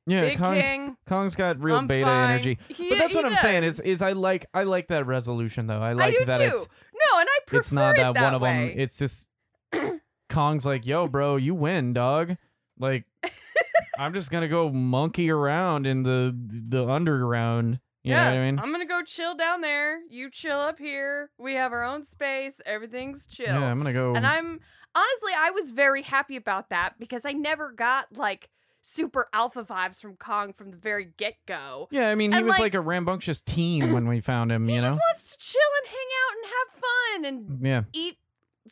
Yeah, 0.09 0.21
Big 0.21 0.39
Kong's, 0.39 0.63
king. 0.63 0.97
Kong's 1.07 1.35
got 1.35 1.61
real 1.61 1.77
I'm 1.79 1.87
beta 1.89 2.07
fine." 2.07 2.31
energy. 2.31 2.59
He- 2.69 2.89
But 2.91 2.99
that's 2.99 3.11
he 3.13 3.17
what 3.17 3.27
I'm 3.27 3.35
saying 3.37 3.65
is 3.65 3.79
does. 3.79 3.87
is 3.87 4.03
I 4.03 4.13
like 4.13 4.47
I 4.55 4.63
like 4.63 4.87
that 4.89 5.05
resolution 5.07 5.67
though. 5.67 5.81
I 5.83 5.95
like 5.95 6.15
I 6.15 6.19
do 6.19 6.25
that 6.27 6.39
too. 6.39 6.45
it's 6.45 6.69
no, 6.95 7.21
and 7.21 7.29
I 7.29 7.39
prefer 7.47 7.61
it's 7.61 7.73
not 7.73 7.99
it 7.99 8.03
that, 8.03 8.15
that 8.15 8.23
one 8.25 8.35
of 8.35 8.41
them. 8.41 8.73
It's 8.77 8.99
just 8.99 9.29
Kong's 10.29 10.65
like, 10.65 10.87
"Yo, 10.87 11.09
bro, 11.09 11.37
you 11.37 11.55
win, 11.57 11.93
dog." 11.93 12.37
Like 12.79 13.05
I'm 13.99 14.13
just 14.13 14.31
going 14.31 14.43
to 14.43 14.49
go 14.49 14.71
monkey 14.71 15.29
around 15.31 15.87
in 15.87 16.05
the 16.05 16.33
the 16.69 16.87
underground. 16.87 17.81
You 18.07 18.13
yeah, 18.13 18.29
I 18.31 18.39
mean? 18.39 18.61
I'm 18.61 18.71
gonna 18.71 18.87
go 18.87 19.03
chill 19.03 19.35
down 19.35 19.63
there. 19.63 19.99
You 20.09 20.31
chill 20.31 20.59
up 20.59 20.79
here. 20.79 21.31
We 21.39 21.55
have 21.55 21.73
our 21.73 21.83
own 21.83 22.05
space. 22.05 22.61
Everything's 22.65 23.27
chill. 23.27 23.47
Yeah, 23.47 23.69
I'm 23.69 23.83
to 23.83 23.93
go 23.93 24.15
and 24.15 24.25
I'm 24.25 24.61
honestly, 24.95 25.33
I 25.37 25.51
was 25.53 25.73
very 25.73 26.03
happy 26.03 26.37
about 26.37 26.71
that 26.71 27.01
because 27.01 27.25
I 27.27 27.33
never 27.33 27.73
got 27.73 28.17
like 28.17 28.49
super 28.81 29.29
alpha 29.33 29.65
vibes 29.65 30.01
from 30.01 30.15
Kong 30.15 30.53
from 30.53 30.71
the 30.71 30.77
very 30.77 31.13
get 31.17 31.35
go. 31.47 31.89
Yeah, 31.91 32.09
I 32.09 32.15
mean, 32.15 32.31
he 32.31 32.39
and, 32.39 32.47
was 32.47 32.53
like- 32.53 32.61
like, 32.61 32.75
a 32.75 32.81
rambunctious 32.81 33.41
teen 33.43 33.93
when 33.93 34.07
we 34.07 34.21
found 34.21 34.53
him, 34.53 34.69
you 34.69 34.77
know? 34.77 34.83
He 34.83 34.87
just 34.87 35.01
wants 35.11 35.33
to 35.33 35.39
chill 35.39 35.61
and 35.83 35.89
hang 35.89 36.09
out 36.23 36.37
and 36.37 36.53
have 36.55 36.81
fun 36.81 37.25
and 37.25 37.61
mm, 37.61 37.67
Yeah. 37.67 37.83
eat 37.93 38.19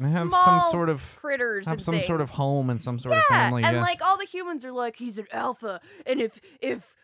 have 0.00 0.30
some 0.32 0.60
sort 0.70 0.88
of 0.88 1.16
critters 1.16 1.66
have 1.68 1.80
some 1.80 2.00
sort 2.00 2.20
of 2.20 2.30
home 2.30 2.68
and 2.70 2.80
some 2.80 2.98
sort 2.98 3.14
yeah, 3.14 3.20
of 3.20 3.26
family. 3.26 3.62
and 3.62 3.76
yeah. 3.76 3.82
like 3.82 4.02
all 4.04 4.16
the 4.16 4.26
humans 4.26 4.64
are 4.64 4.72
like, 4.72 4.96
he's 4.96 5.18
an 5.18 5.26
alpha, 5.32 5.80
and 6.06 6.20
if 6.20 6.40
if 6.60 6.94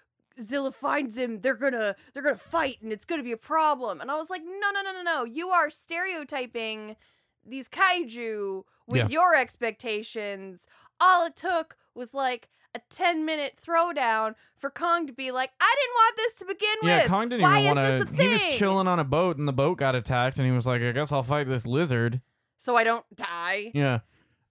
Zilla 0.40 0.72
finds 0.72 1.16
him, 1.18 1.40
they're 1.40 1.54
gonna 1.54 1.96
they're 2.12 2.22
gonna 2.22 2.36
fight, 2.36 2.78
and 2.82 2.92
it's 2.92 3.04
gonna 3.04 3.22
be 3.22 3.32
a 3.32 3.36
problem. 3.36 4.00
And 4.00 4.10
I 4.10 4.16
was 4.16 4.30
like, 4.30 4.42
no, 4.44 4.70
no, 4.72 4.82
no, 4.82 4.92
no, 4.92 5.02
no, 5.02 5.24
you 5.24 5.50
are 5.50 5.70
stereotyping 5.70 6.96
these 7.44 7.68
kaiju 7.68 8.62
with 8.86 8.98
Yeah. 8.98 9.08
your 9.08 9.34
expectations. 9.34 10.66
All 11.00 11.26
it 11.26 11.36
took 11.36 11.76
was 11.94 12.12
like 12.14 12.48
a 12.74 12.80
10 12.90 13.24
minute 13.24 13.58
throwdown 13.60 14.34
for 14.56 14.70
Kong 14.70 15.06
to 15.06 15.12
be 15.12 15.30
like, 15.30 15.50
I 15.60 15.74
didn't 15.78 15.94
want 15.94 16.16
this 16.16 16.34
to 16.34 16.44
begin 16.44 16.76
yeah, 16.82 16.96
with. 16.96 17.02
Yeah, 17.04 17.08
Kong 17.08 17.28
didn't 17.28 17.42
Why 17.42 17.60
even 17.60 17.70
is 17.72 17.88
want 17.88 18.08
this 18.10 18.16
to. 18.16 18.22
He 18.22 18.28
was 18.28 18.58
chilling 18.58 18.86
on 18.88 18.98
a 18.98 19.04
boat, 19.04 19.38
and 19.38 19.48
the 19.48 19.52
boat 19.52 19.78
got 19.78 19.94
attacked, 19.94 20.38
and 20.38 20.46
he 20.46 20.52
was 20.52 20.66
like, 20.66 20.82
"I 20.82 20.92
guess 20.92 21.10
I'll 21.12 21.22
fight 21.22 21.48
this 21.48 21.66
lizard." 21.66 22.20
So 22.58 22.76
I 22.76 22.84
don't 22.84 23.04
die. 23.14 23.72
Yeah. 23.74 24.00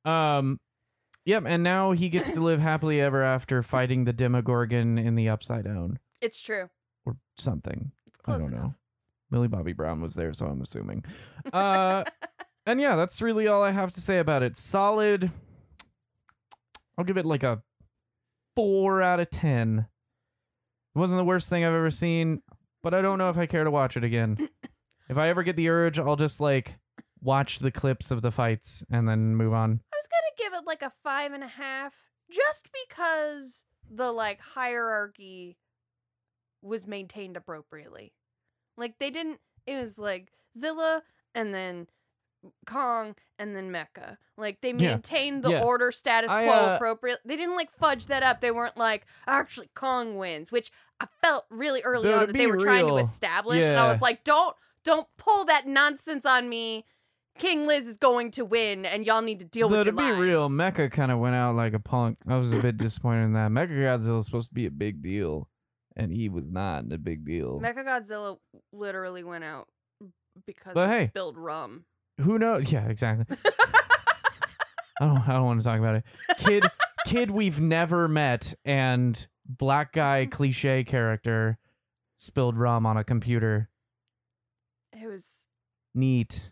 Um. 0.05 0.59
Yep. 1.29 1.43
And 1.45 1.61
now 1.61 1.91
he 1.91 2.09
gets 2.09 2.31
to 2.31 2.41
live 2.41 2.59
happily 2.59 2.99
ever 2.99 3.21
after 3.23 3.61
fighting 3.61 4.05
the 4.05 4.13
Demogorgon 4.13 4.97
in 4.97 5.13
the 5.13 5.29
Upside 5.29 5.63
Down 5.63 5.99
It's 6.21 6.41
true. 6.41 6.69
or 7.05 7.17
something. 7.37 7.91
Close 8.23 8.41
I 8.41 8.45
don't 8.45 8.53
enough. 8.53 8.63
know. 8.63 8.75
Millie 9.29 9.47
Bobby 9.47 9.73
Brown 9.73 10.01
was 10.01 10.15
there, 10.15 10.33
so 10.33 10.47
I'm 10.47 10.59
assuming. 10.59 11.05
Uh. 11.53 12.03
and 12.65 12.81
yeah, 12.81 12.95
that's 12.95 13.21
really 13.21 13.47
all 13.47 13.61
I 13.61 13.69
have 13.69 13.91
to 13.91 14.01
say 14.01 14.17
about 14.17 14.41
it. 14.41 14.57
Solid. 14.57 15.29
I'll 16.97 17.05
give 17.05 17.17
it 17.17 17.27
like 17.27 17.43
a 17.43 17.61
four 18.55 19.03
out 19.03 19.19
of 19.19 19.29
ten. 19.29 19.85
It 20.95 20.99
wasn't 20.99 21.19
the 21.19 21.25
worst 21.25 21.47
thing 21.47 21.63
I've 21.63 21.75
ever 21.75 21.91
seen, 21.91 22.41
but 22.81 22.95
I 22.95 23.03
don't 23.03 23.19
know 23.19 23.29
if 23.29 23.37
I 23.37 23.45
care 23.45 23.63
to 23.63 23.71
watch 23.71 23.95
it 23.97 24.03
again. 24.03 24.49
if 25.09 25.17
I 25.19 25.29
ever 25.29 25.43
get 25.43 25.55
the 25.57 25.69
urge, 25.69 25.99
I'll 25.99 26.15
just 26.15 26.41
like 26.41 26.79
watch 27.21 27.59
the 27.59 27.69
clips 27.69 28.09
of 28.09 28.23
the 28.23 28.31
fights 28.31 28.83
and 28.89 29.07
then 29.07 29.35
move 29.35 29.53
on. 29.53 29.81
I 30.41 30.43
was 30.43 30.49
gonna 30.51 30.57
give 30.57 30.63
it 30.63 30.67
like 30.67 30.81
a 30.81 30.89
five 31.03 31.33
and 31.33 31.43
a 31.43 31.47
half, 31.47 31.95
just 32.31 32.69
because 32.87 33.65
the 33.89 34.11
like 34.11 34.41
hierarchy 34.41 35.57
was 36.61 36.85
maintained 36.87 37.37
appropriately. 37.37 38.13
Like 38.77 38.99
they 38.99 39.09
didn't. 39.09 39.39
It 39.65 39.79
was 39.79 39.97
like 39.97 40.31
Zilla 40.57 41.03
and 41.35 41.53
then 41.53 41.87
Kong 42.65 43.15
and 43.37 43.55
then 43.55 43.71
Mecha. 43.71 44.17
Like 44.37 44.61
they 44.61 44.69
Yeah. 44.69 44.91
maintained 44.91 45.43
the 45.43 45.51
Yeah. 45.51 45.63
order 45.63 45.91
status 45.91 46.31
I, 46.31 46.45
quo 46.45 46.53
uh, 46.53 46.75
appropriate. 46.75 47.19
They 47.25 47.35
didn't 47.35 47.55
like 47.55 47.71
fudge 47.71 48.07
that 48.07 48.23
up. 48.23 48.39
They 48.41 48.51
weren't 48.51 48.77
like 48.77 49.05
actually 49.27 49.69
Kong 49.73 50.17
wins, 50.17 50.51
which 50.51 50.71
I 50.99 51.07
felt 51.21 51.45
really 51.49 51.81
early 51.81 52.09
Though, 52.09 52.19
on 52.19 52.27
that 52.27 52.33
they 52.33 52.47
were 52.47 52.57
trying 52.57 52.85
to 52.87 52.93
real, 52.93 52.97
establish. 52.97 53.63
And 53.63 53.77
I 53.77 53.87
was 53.87 54.01
like, 54.01 54.23
don't 54.23 54.55
don't 54.83 55.07
pull 55.17 55.45
that 55.45 55.67
nonsense 55.67 56.25
on 56.25 56.47
me. 56.49 56.85
King 57.39 57.65
Liz 57.65 57.87
is 57.87 57.97
going 57.97 58.31
to 58.31 58.45
win, 58.45 58.85
and 58.85 59.05
y'all 59.05 59.21
need 59.21 59.39
to 59.39 59.45
deal 59.45 59.69
Though 59.69 59.83
with 59.83 59.95
to 59.95 60.03
your 60.03 60.15
be 60.15 60.21
real. 60.21 60.49
Mecha 60.49 60.91
kind 60.91 61.11
of 61.11 61.19
went 61.19 61.35
out 61.35 61.55
like 61.55 61.73
a 61.73 61.79
punk. 61.79 62.17
I 62.27 62.35
was 62.37 62.51
a 62.51 62.59
bit 62.59 62.77
disappointed 62.77 63.23
in 63.25 63.33
that. 63.33 63.49
Mecha 63.51 63.71
Godzilla 63.71 64.17
was 64.17 64.25
supposed 64.25 64.49
to 64.49 64.53
be 64.53 64.65
a 64.65 64.71
big 64.71 65.01
deal, 65.01 65.47
and 65.95 66.11
he 66.11 66.29
was 66.29 66.51
not 66.51 66.83
a 66.91 66.97
big 66.97 67.25
deal. 67.25 67.59
Mecha 67.59 67.85
Godzilla 67.85 68.37
literally 68.73 69.23
went 69.23 69.43
out 69.45 69.67
because 70.45 70.73
But 70.73 70.85
of 70.85 70.91
hey. 70.91 71.05
spilled 71.05 71.37
rum. 71.37 71.85
Who 72.21 72.37
knows? 72.37 72.71
Yeah, 72.71 72.87
exactly. 72.87 73.25
I 75.01 75.05
don't. 75.05 75.29
I 75.29 75.33
don't 75.33 75.45
want 75.45 75.61
to 75.61 75.65
talk 75.65 75.79
about 75.79 75.95
it. 75.95 76.03
Kid, 76.39 76.65
kid, 77.07 77.31
we've 77.31 77.61
never 77.61 78.09
met, 78.09 78.53
and 78.65 79.27
black 79.45 79.93
guy 79.93 80.25
cliche 80.29 80.83
character 80.83 81.57
spilled 82.17 82.57
rum 82.57 82.85
on 82.85 82.97
a 82.97 83.03
computer. 83.05 83.69
It 84.91 85.07
was 85.07 85.47
Neat. 85.95 86.51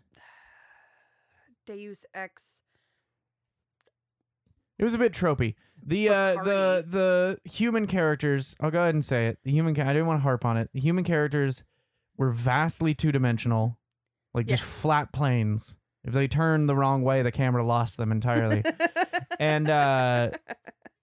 Deus 1.76 2.06
Ex. 2.14 2.62
It 4.78 4.84
was 4.84 4.94
a 4.94 4.98
bit 4.98 5.12
tropey. 5.12 5.54
The 5.84 6.08
uh, 6.08 6.42
the 6.42 6.84
the 6.86 7.50
human 7.50 7.86
characters. 7.86 8.56
I'll 8.60 8.70
go 8.70 8.80
ahead 8.80 8.94
and 8.94 9.04
say 9.04 9.26
it. 9.26 9.38
The 9.44 9.52
human. 9.52 9.74
Ca- 9.74 9.82
I 9.82 9.92
didn't 9.92 10.06
want 10.06 10.20
to 10.20 10.22
harp 10.22 10.44
on 10.44 10.56
it. 10.56 10.70
The 10.72 10.80
human 10.80 11.04
characters 11.04 11.64
were 12.16 12.30
vastly 12.30 12.94
two 12.94 13.12
dimensional, 13.12 13.78
like 14.34 14.46
just 14.46 14.62
flat 14.62 15.12
planes. 15.12 15.78
If 16.04 16.14
they 16.14 16.26
turned 16.26 16.68
the 16.68 16.76
wrong 16.76 17.02
way, 17.02 17.22
the 17.22 17.32
camera 17.32 17.64
lost 17.64 17.96
them 17.96 18.12
entirely. 18.12 18.62
and 19.40 19.68
uh, 19.68 20.30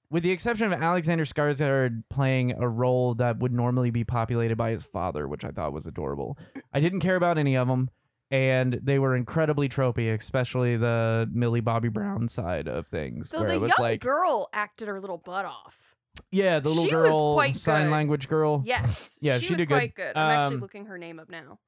with 0.09 0.23
the 0.23 0.31
exception 0.31 0.71
of 0.71 0.81
Alexander 0.81 1.25
Skarsgård 1.25 2.03
playing 2.09 2.53
a 2.53 2.67
role 2.67 3.13
that 3.15 3.37
would 3.39 3.51
normally 3.53 3.91
be 3.91 4.03
populated 4.03 4.57
by 4.57 4.71
his 4.71 4.85
father, 4.85 5.27
which 5.27 5.45
I 5.45 5.49
thought 5.49 5.73
was 5.73 5.85
adorable. 5.85 6.37
I 6.73 6.79
didn't 6.79 7.01
care 7.01 7.17
about 7.17 7.37
any 7.37 7.55
of 7.55 7.67
them, 7.67 7.89
and 8.35 8.79
they 8.83 8.99
were 8.99 9.15
incredibly 9.15 9.67
tropey, 9.69 10.13
especially 10.13 10.77
the 10.77 11.29
Millie 11.33 11.61
Bobby 11.61 11.89
Brown 11.89 12.27
side 12.27 12.67
of 12.67 12.87
things, 12.87 13.29
so 13.29 13.39
where 13.39 13.47
the 13.49 13.53
it 13.55 13.61
was 13.61 13.69
young 13.77 13.85
like, 13.87 14.01
girl 14.01 14.49
acted 14.53 14.87
her 14.87 14.99
little 14.99 15.17
butt 15.17 15.45
off. 15.45 15.95
yeah, 16.31 16.59
the 16.59 16.69
little 16.69 16.85
She 16.85 16.95
was 16.95 17.05
girl, 17.09 17.33
quite 17.33 17.55
sign 17.55 17.85
good. 17.85 17.91
language 17.91 18.27
girl. 18.27 18.63
Yes. 18.65 19.17
Yeah, 19.21 19.37
she, 19.39 19.45
she 19.47 19.53
was 19.53 19.57
did 19.59 19.67
good. 19.69 19.73
quite 19.75 19.95
good. 19.95 20.15
I'm 20.15 20.31
actually 20.39 20.55
Um, 20.55 20.61
looking 20.61 20.85
her 20.87 20.97
name 20.97 21.19
up 21.19 21.29
now. 21.29 21.59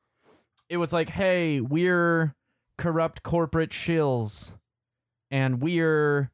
it 0.70 0.78
was 0.78 0.92
like, 0.94 1.10
hey, 1.10 1.60
we're 1.62 2.36
corrupt 2.78 3.24
corporate 3.24 3.72
shills, 3.72 4.58
and 5.32 5.62
we're 5.62 6.32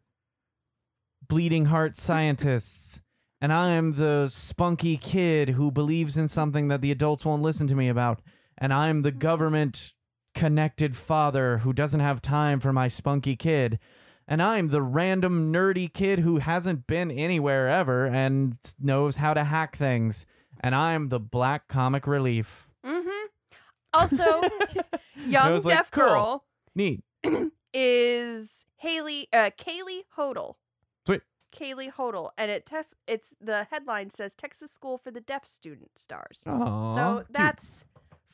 bleeding 1.27 1.65
heart 1.65 1.95
scientists, 1.95 3.01
and 3.41 3.53
I'm 3.53 3.93
the 3.93 4.27
spunky 4.29 4.97
kid 4.97 5.49
who 5.49 5.71
believes 5.71 6.17
in 6.17 6.27
something 6.27 6.67
that 6.67 6.81
the 6.81 6.91
adults 6.91 7.25
won't 7.25 7.41
listen 7.41 7.67
to 7.67 7.75
me 7.75 7.87
about, 7.89 8.21
and 8.57 8.73
I'm 8.73 9.01
the 9.01 9.11
government 9.11 9.93
connected 10.33 10.95
father 10.95 11.59
who 11.59 11.73
doesn't 11.73 11.99
have 11.99 12.21
time 12.21 12.59
for 12.59 12.73
my 12.73 12.87
spunky 12.87 13.35
kid. 13.35 13.79
And 14.27 14.41
I'm 14.41 14.69
the 14.69 14.81
random 14.81 15.51
nerdy 15.51 15.91
kid 15.91 16.19
who 16.19 16.37
hasn't 16.37 16.87
been 16.87 17.11
anywhere 17.11 17.67
ever 17.67 18.05
and 18.05 18.57
knows 18.79 19.17
how 19.17 19.33
to 19.33 19.43
hack 19.43 19.75
things. 19.75 20.25
And 20.61 20.73
I'm 20.73 21.09
the 21.09 21.19
black 21.19 21.67
comic 21.67 22.07
relief. 22.07 22.69
Mm-hmm. 22.85 23.27
Also, 23.93 24.23
young 25.27 25.51
was 25.51 25.65
like, 25.65 25.75
deaf 25.75 25.91
cool. 25.91 26.03
girl 26.03 26.45
Neat. 26.75 27.03
is 27.73 28.65
Haley 28.77 29.27
uh 29.33 29.49
Kaylee 29.57 30.03
Hottle. 30.11 30.57
Sweet. 31.05 31.21
Kaylee 31.55 31.89
Hottle. 31.89 32.31
And 32.37 32.49
it 32.49 32.65
tes- 32.65 32.95
it's 33.07 33.35
the 33.41 33.67
headline 33.69 34.09
says 34.09 34.35
Texas 34.35 34.71
School 34.71 34.97
for 34.97 35.11
the 35.11 35.21
Deaf 35.21 35.45
Student 35.45 35.97
stars. 35.97 36.43
Aw, 36.47 36.95
so 36.95 37.15
cute. 37.17 37.33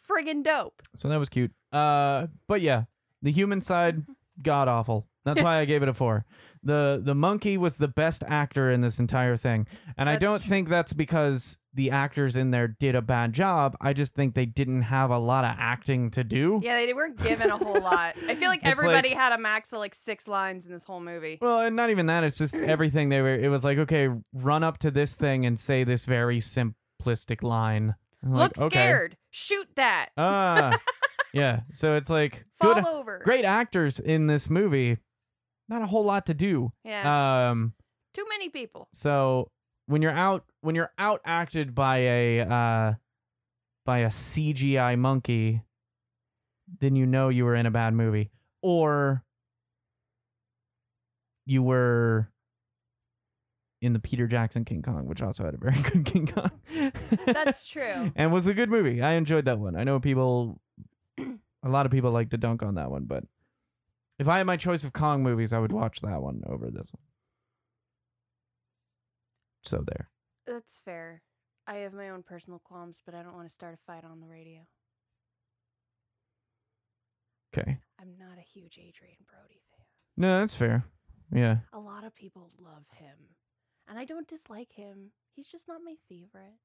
Friggin' 0.10 0.44
dope. 0.44 0.82
so 0.96 1.08
that 1.10 1.18
was 1.20 1.30
cute. 1.30 1.52
Uh, 1.72 2.28
but 2.48 2.62
yeah, 2.62 2.84
the 3.22 3.32
human 3.32 3.62
side, 3.62 4.04
god 4.42 4.68
awful. 4.68 5.08
That's 5.26 5.42
why 5.42 5.60
I 5.60 5.66
gave 5.66 5.84
it 5.84 5.90
a 5.90 5.94
four. 5.94 6.26
the 6.64 7.00
The 7.04 7.14
monkey 7.14 7.58
was 7.58 7.78
the 7.78 7.88
best 7.90 8.24
actor 8.28 8.72
in 8.72 8.82
this 8.82 8.98
entire 9.00 9.38
thing, 9.38 9.68
and 9.98 10.10
I 10.10 10.14
That's 10.14 10.24
don't 10.24 10.40
true. 10.42 10.50
think 10.50 10.70
that's 10.70 10.94
because 10.94 11.60
the 11.74 11.92
actors 11.92 12.36
in 12.36 12.50
there 12.50 12.68
did 12.68 12.96
a 12.96 13.02
bad 13.02 13.34
job. 13.34 13.76
I 13.80 13.94
just 13.94 14.16
think 14.16 14.34
they 14.34 14.48
didn't 14.48 14.84
have 14.84 15.12
a 15.12 15.20
lot 15.20 15.44
of 15.46 15.52
acting 15.60 16.10
to 16.12 16.24
do. 16.24 16.60
Yeah, 16.64 16.84
they 16.84 16.94
weren't 16.96 17.22
given 17.22 17.52
a 17.52 17.58
whole 17.58 17.80
lot. 17.82 18.16
I 18.28 18.34
feel 18.34 18.50
like 18.50 18.62
It's 18.64 18.72
everybody 18.80 19.10
like- 19.10 19.18
had 19.18 19.34
a 19.34 19.38
max 19.38 19.72
of 19.72 19.78
like 19.80 19.94
six 19.94 20.28
lines 20.28 20.66
in 20.66 20.72
this 20.72 20.84
whole 20.86 21.00
movie. 21.02 21.38
Well, 21.40 21.60
and 21.60 21.76
not 21.76 21.92
even 21.92 22.08
that. 22.08 22.24
It's 22.24 22.40
just 22.40 22.56
everything 22.56 23.10
they 23.10 23.22
were. 23.22 23.36
It 23.36 23.50
was 23.50 23.64
like, 23.64 23.78
okay, 23.78 24.10
run 24.34 24.64
up 24.64 24.80
to 24.80 24.90
this 24.90 25.16
thing 25.16 25.46
and 25.46 25.60
say 25.60 25.84
this 25.84 26.06
very 26.06 26.40
simplistic 26.40 27.44
line. 27.44 27.96
I'm 28.24 28.32
like, 28.32 28.58
Look 28.58 28.68
okay. 28.68 28.76
scared. 28.80 29.18
Shoot 29.32 29.68
that. 29.76 30.10
Ah, 30.18 30.72
yeah. 31.34 31.62
So 31.74 31.96
it's 31.96 32.10
like 32.10 32.46
Fall 32.62 32.76
good, 32.76 32.86
over. 32.88 33.22
great 33.24 33.46
actors 33.46 34.00
in 34.00 34.28
this 34.28 34.50
movie. 34.50 34.98
Not 35.68 35.82
a 35.82 35.88
whole 35.88 36.04
lot 36.04 36.26
to 36.28 36.34
do. 36.34 36.72
Yeah. 36.84 37.50
Um. 37.50 37.74
Too 38.14 38.26
many 38.30 38.50
people. 38.50 38.88
So 38.92 39.52
when 39.86 40.02
you're 40.02 40.12
out, 40.12 40.46
when 40.62 40.76
you're 40.76 40.92
out 40.98 41.22
acted 41.26 41.76
by 41.76 41.98
a 41.98 42.40
uh, 42.42 42.94
by 43.86 44.00
a 44.00 44.08
CGI 44.08 44.98
monkey, 44.98 45.62
then 46.80 46.96
you 46.96 47.06
know 47.06 47.30
you 47.30 47.46
were 47.46 47.56
in 47.56 47.66
a 47.66 47.72
bad 47.72 47.94
movie, 47.94 48.32
or 48.64 49.24
you 51.46 51.62
were 51.64 52.32
in 53.82 53.94
the 53.94 54.00
Peter 54.00 54.28
Jackson 54.28 54.66
King 54.66 54.82
Kong, 54.82 55.08
which 55.08 55.22
also 55.22 55.46
had 55.46 55.54
a 55.54 55.58
very 55.58 55.80
good 55.92 56.06
King 56.06 56.28
Kong. 56.28 56.52
That's 57.26 57.66
true. 57.70 58.12
and 58.16 58.32
was 58.34 58.48
a 58.48 58.54
good 58.54 58.70
movie. 58.70 59.02
I 59.02 59.14
enjoyed 59.14 59.46
that 59.46 59.60
one. 59.60 59.76
I 59.76 59.84
know 59.84 60.00
people, 60.00 60.60
a 61.18 61.70
lot 61.70 61.86
of 61.86 61.92
people 61.92 62.12
like 62.12 62.30
to 62.32 62.38
dunk 62.38 62.62
on 62.64 62.76
that 62.76 62.92
one, 62.92 63.06
but 63.06 63.24
if 64.18 64.28
I 64.28 64.38
had 64.38 64.46
my 64.46 64.58
choice 64.58 64.84
of 64.84 64.92
Kong 64.94 65.24
movies, 65.24 65.54
I 65.54 65.60
would 65.60 65.72
watch 65.72 66.02
that 66.02 66.22
one 66.22 66.44
over 66.46 66.70
this 66.70 66.92
one. 66.94 67.04
So 69.64 69.84
there. 69.86 70.10
That's 70.46 70.82
fair. 70.84 71.22
I 71.68 71.76
have 71.76 71.94
my 71.94 72.10
own 72.10 72.24
personal 72.24 72.60
qualms, 72.60 73.02
but 73.06 73.14
I 73.14 73.22
don't 73.22 73.36
want 73.36 73.48
to 73.48 73.54
start 73.54 73.76
a 73.76 73.78
fight 73.86 74.04
on 74.04 74.20
the 74.20 74.28
radio. 74.28 74.62
Okay. 77.56 77.78
I'm 78.00 78.14
not 78.20 78.38
a 78.38 78.42
huge 78.42 78.78
Adrien 78.78 79.18
Brody 79.28 79.62
fan. 79.72 79.86
No, 80.18 80.40
that's 80.40 80.56
fair. 80.56 80.86
Yeah. 81.32 81.58
A 81.74 81.80
lot 81.80 82.04
of 82.04 82.16
people 82.16 82.52
love 82.60 82.86
him, 82.96 83.16
and 83.90 83.98
I 84.00 84.06
don't 84.06 84.28
dislike 84.28 84.74
him. 84.74 85.12
He's 85.36 85.48
just 85.48 85.68
not 85.68 85.82
my 85.84 85.96
favorite. 86.08 86.56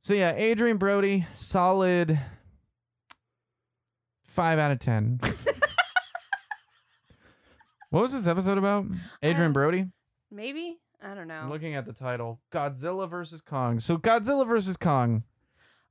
So 0.00 0.14
yeah, 0.14 0.30
Adrien 0.32 0.78
Brody, 0.78 1.26
solid 1.34 2.18
five 4.24 4.58
out 4.58 4.70
of 4.72 4.80
ten. 4.80 5.20
what 7.90 8.00
was 8.02 8.12
this 8.12 8.26
episode 8.26 8.58
about? 8.58 8.86
Adrien 9.22 9.50
Uh, 9.50 9.54
Brody? 9.54 9.86
Maybe 10.30 10.78
I 11.02 11.14
don't 11.14 11.28
know. 11.28 11.40
I'm 11.40 11.50
looking 11.50 11.74
at 11.74 11.86
the 11.86 11.92
title. 11.92 12.40
Godzilla 12.52 13.08
versus 13.08 13.40
Kong. 13.40 13.80
So 13.80 13.96
Godzilla 13.98 14.46
versus 14.46 14.76
Kong. 14.76 15.24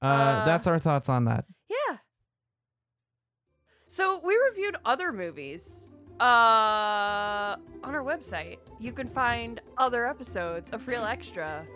Uh, 0.01 0.05
Uh, 0.05 0.45
that's 0.45 0.65
our 0.67 0.79
thoughts 0.79 1.09
on 1.09 1.25
that. 1.25 1.45
Yeah. 1.69 1.97
So 3.87 4.21
we 4.23 4.37
reviewed 4.49 4.77
other 4.85 5.11
movies 5.11 5.89
uh 6.19 7.55
on 7.83 7.95
our 7.95 8.03
website. 8.03 8.57
You 8.79 8.91
can 8.91 9.07
find 9.07 9.61
other 9.77 10.05
episodes 10.07 10.71
of 10.71 10.87
Real 10.87 11.05
Extra. 11.05 11.65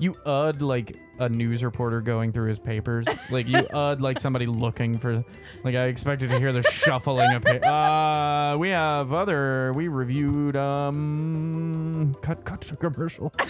You 0.00 0.14
ud 0.24 0.62
like 0.62 0.96
a 1.18 1.28
news 1.28 1.62
reporter 1.62 2.00
going 2.00 2.32
through 2.32 2.48
his 2.48 2.58
papers. 2.58 3.06
Like 3.30 3.46
you 3.46 3.58
ud 3.74 4.00
like 4.00 4.18
somebody 4.18 4.46
looking 4.46 4.98
for. 4.98 5.22
Like 5.64 5.74
I 5.74 5.84
expected 5.86 6.30
to 6.30 6.38
hear 6.38 6.50
the 6.52 6.62
shuffling 6.62 7.34
of. 7.34 7.44
Pa- 7.44 8.52
uh, 8.54 8.56
we 8.56 8.70
have 8.70 9.12
other. 9.12 9.72
We 9.74 9.88
reviewed. 9.88 10.56
Um, 10.56 12.14
cut 12.22 12.44
cut 12.46 12.62
to 12.62 12.76
commercial. 12.76 13.32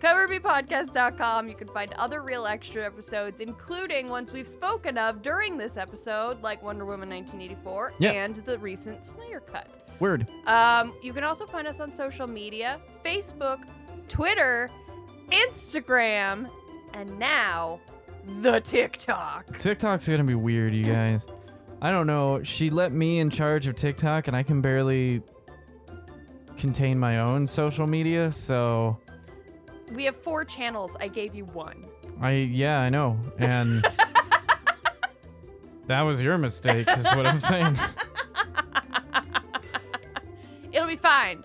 CoverMePodcast.com. 0.00 1.48
You 1.48 1.54
can 1.54 1.68
find 1.68 1.92
other 1.94 2.22
Real 2.22 2.46
Extra 2.46 2.84
episodes, 2.84 3.40
including 3.40 4.08
ones 4.08 4.32
we've 4.32 4.46
spoken 4.48 4.98
of 4.98 5.22
during 5.22 5.56
this 5.56 5.76
episode, 5.76 6.42
like 6.42 6.62
Wonder 6.62 6.84
Woman 6.84 7.08
1984 7.08 7.94
Yeah. 7.98 8.12
and 8.12 8.36
the 8.36 8.58
recent 8.58 9.04
Snyder 9.04 9.40
Cut. 9.40 9.94
Word. 10.00 10.28
Um, 10.46 10.94
you 11.02 11.12
can 11.12 11.24
also 11.24 11.46
find 11.46 11.68
us 11.68 11.78
on 11.80 11.92
social 11.92 12.26
media 12.26 12.80
Facebook, 13.04 13.62
Twitter, 14.08 14.68
Instagram, 15.30 16.48
and 16.94 17.18
now 17.18 17.80
the 18.42 18.60
TikTok. 18.60 19.56
TikTok's 19.58 20.08
gonna 20.08 20.24
be 20.24 20.34
weird, 20.34 20.74
you 20.74 20.84
guys. 20.84 21.26
I 21.82 21.90
don't 21.90 22.06
know. 22.06 22.42
She 22.42 22.68
let 22.70 22.92
me 22.92 23.18
in 23.20 23.30
charge 23.30 23.66
of 23.66 23.74
TikTok, 23.74 24.26
and 24.28 24.36
I 24.36 24.42
can 24.42 24.60
barely 24.60 25.22
contain 26.56 26.98
my 26.98 27.20
own 27.20 27.46
social 27.46 27.86
media. 27.86 28.30
So 28.32 28.98
We 29.92 30.04
have 30.04 30.16
four 30.16 30.44
channels. 30.44 30.96
I 31.00 31.08
gave 31.08 31.34
you 31.34 31.44
one. 31.46 31.84
I 32.20 32.32
yeah, 32.32 32.78
I 32.80 32.90
know, 32.90 33.18
and 33.38 33.82
that 35.86 36.02
was 36.02 36.22
your 36.22 36.38
mistake. 36.38 36.86
Is 36.88 37.04
what 37.06 37.26
I'm 37.26 37.40
saying. 37.40 37.76
It'll 40.72 40.86
be 40.86 40.96
fine. 40.96 41.42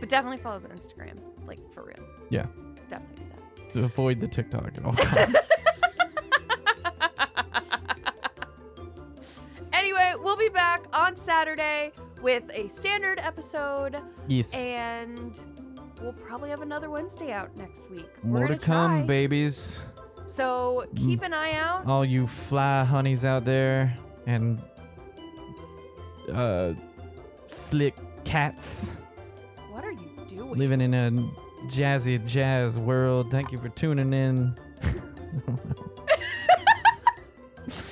But 0.00 0.08
definitely 0.08 0.38
follow 0.38 0.58
the 0.60 0.68
Instagram. 0.68 1.18
Like, 1.46 1.58
for 1.72 1.82
real. 1.84 2.06
Yeah. 2.30 2.46
Definitely 2.88 3.16
do 3.16 3.24
that. 3.64 3.72
to 3.72 3.84
avoid 3.84 4.20
the 4.20 4.28
TikTok 4.28 4.72
at 4.76 4.84
all 4.84 4.92
costs. 4.94 5.36
Anyway, 9.72 10.12
we'll 10.20 10.36
be 10.36 10.48
back 10.48 10.84
on 10.94 11.14
Saturday 11.16 11.92
with 12.22 12.48
a 12.54 12.68
standard 12.68 13.18
episode, 13.18 13.96
Yes. 14.28 14.54
and 14.54 15.38
we'll 16.04 16.12
probably 16.12 16.50
have 16.50 16.60
another 16.60 16.90
Wednesday 16.90 17.32
out 17.32 17.56
next 17.56 17.90
week. 17.90 18.06
We're 18.22 18.30
More 18.38 18.40
to 18.48 18.54
gonna 18.54 18.58
come, 18.58 18.96
try. 18.98 19.06
babies. 19.06 19.82
So 20.26 20.84
keep 20.96 21.22
an 21.22 21.32
eye 21.34 21.52
out. 21.52 21.86
All 21.86 22.04
you 22.04 22.26
fly 22.26 22.84
honeys 22.84 23.24
out 23.24 23.44
there 23.44 23.94
and 24.26 24.62
uh 26.32 26.72
slick 27.46 27.94
cats 28.24 28.96
What 29.70 29.84
are 29.84 29.92
you 29.92 30.10
doing? 30.26 30.54
living 30.54 30.80
in 30.80 30.94
a 30.94 31.10
jazzy 31.66 32.24
jazz 32.26 32.78
world. 32.78 33.30
Thank 33.30 33.52
you 33.52 33.58
for 33.58 33.68
tuning 33.70 34.12
in. 34.12 34.54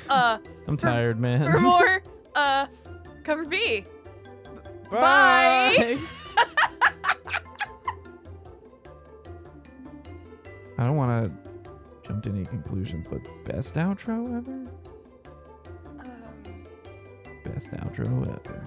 Uh, 0.08 0.36
I'm 0.68 0.76
tired, 0.76 1.18
man. 1.18 1.50
for 1.50 1.58
more, 1.58 2.02
uh, 2.36 2.66
cover 3.24 3.46
Me. 3.46 3.86
Bye. 4.90 5.98
I 10.78 10.84
don't 10.84 10.96
want 10.96 11.24
to 11.24 12.08
jump 12.08 12.24
to 12.24 12.30
any 12.30 12.44
conclusions, 12.44 13.06
but 13.06 13.20
best 13.44 13.74
outro 13.74 14.36
ever? 14.36 14.52
Um, 16.00 16.66
Best 17.44 17.72
outro 17.72 18.22
ever. 18.28 18.66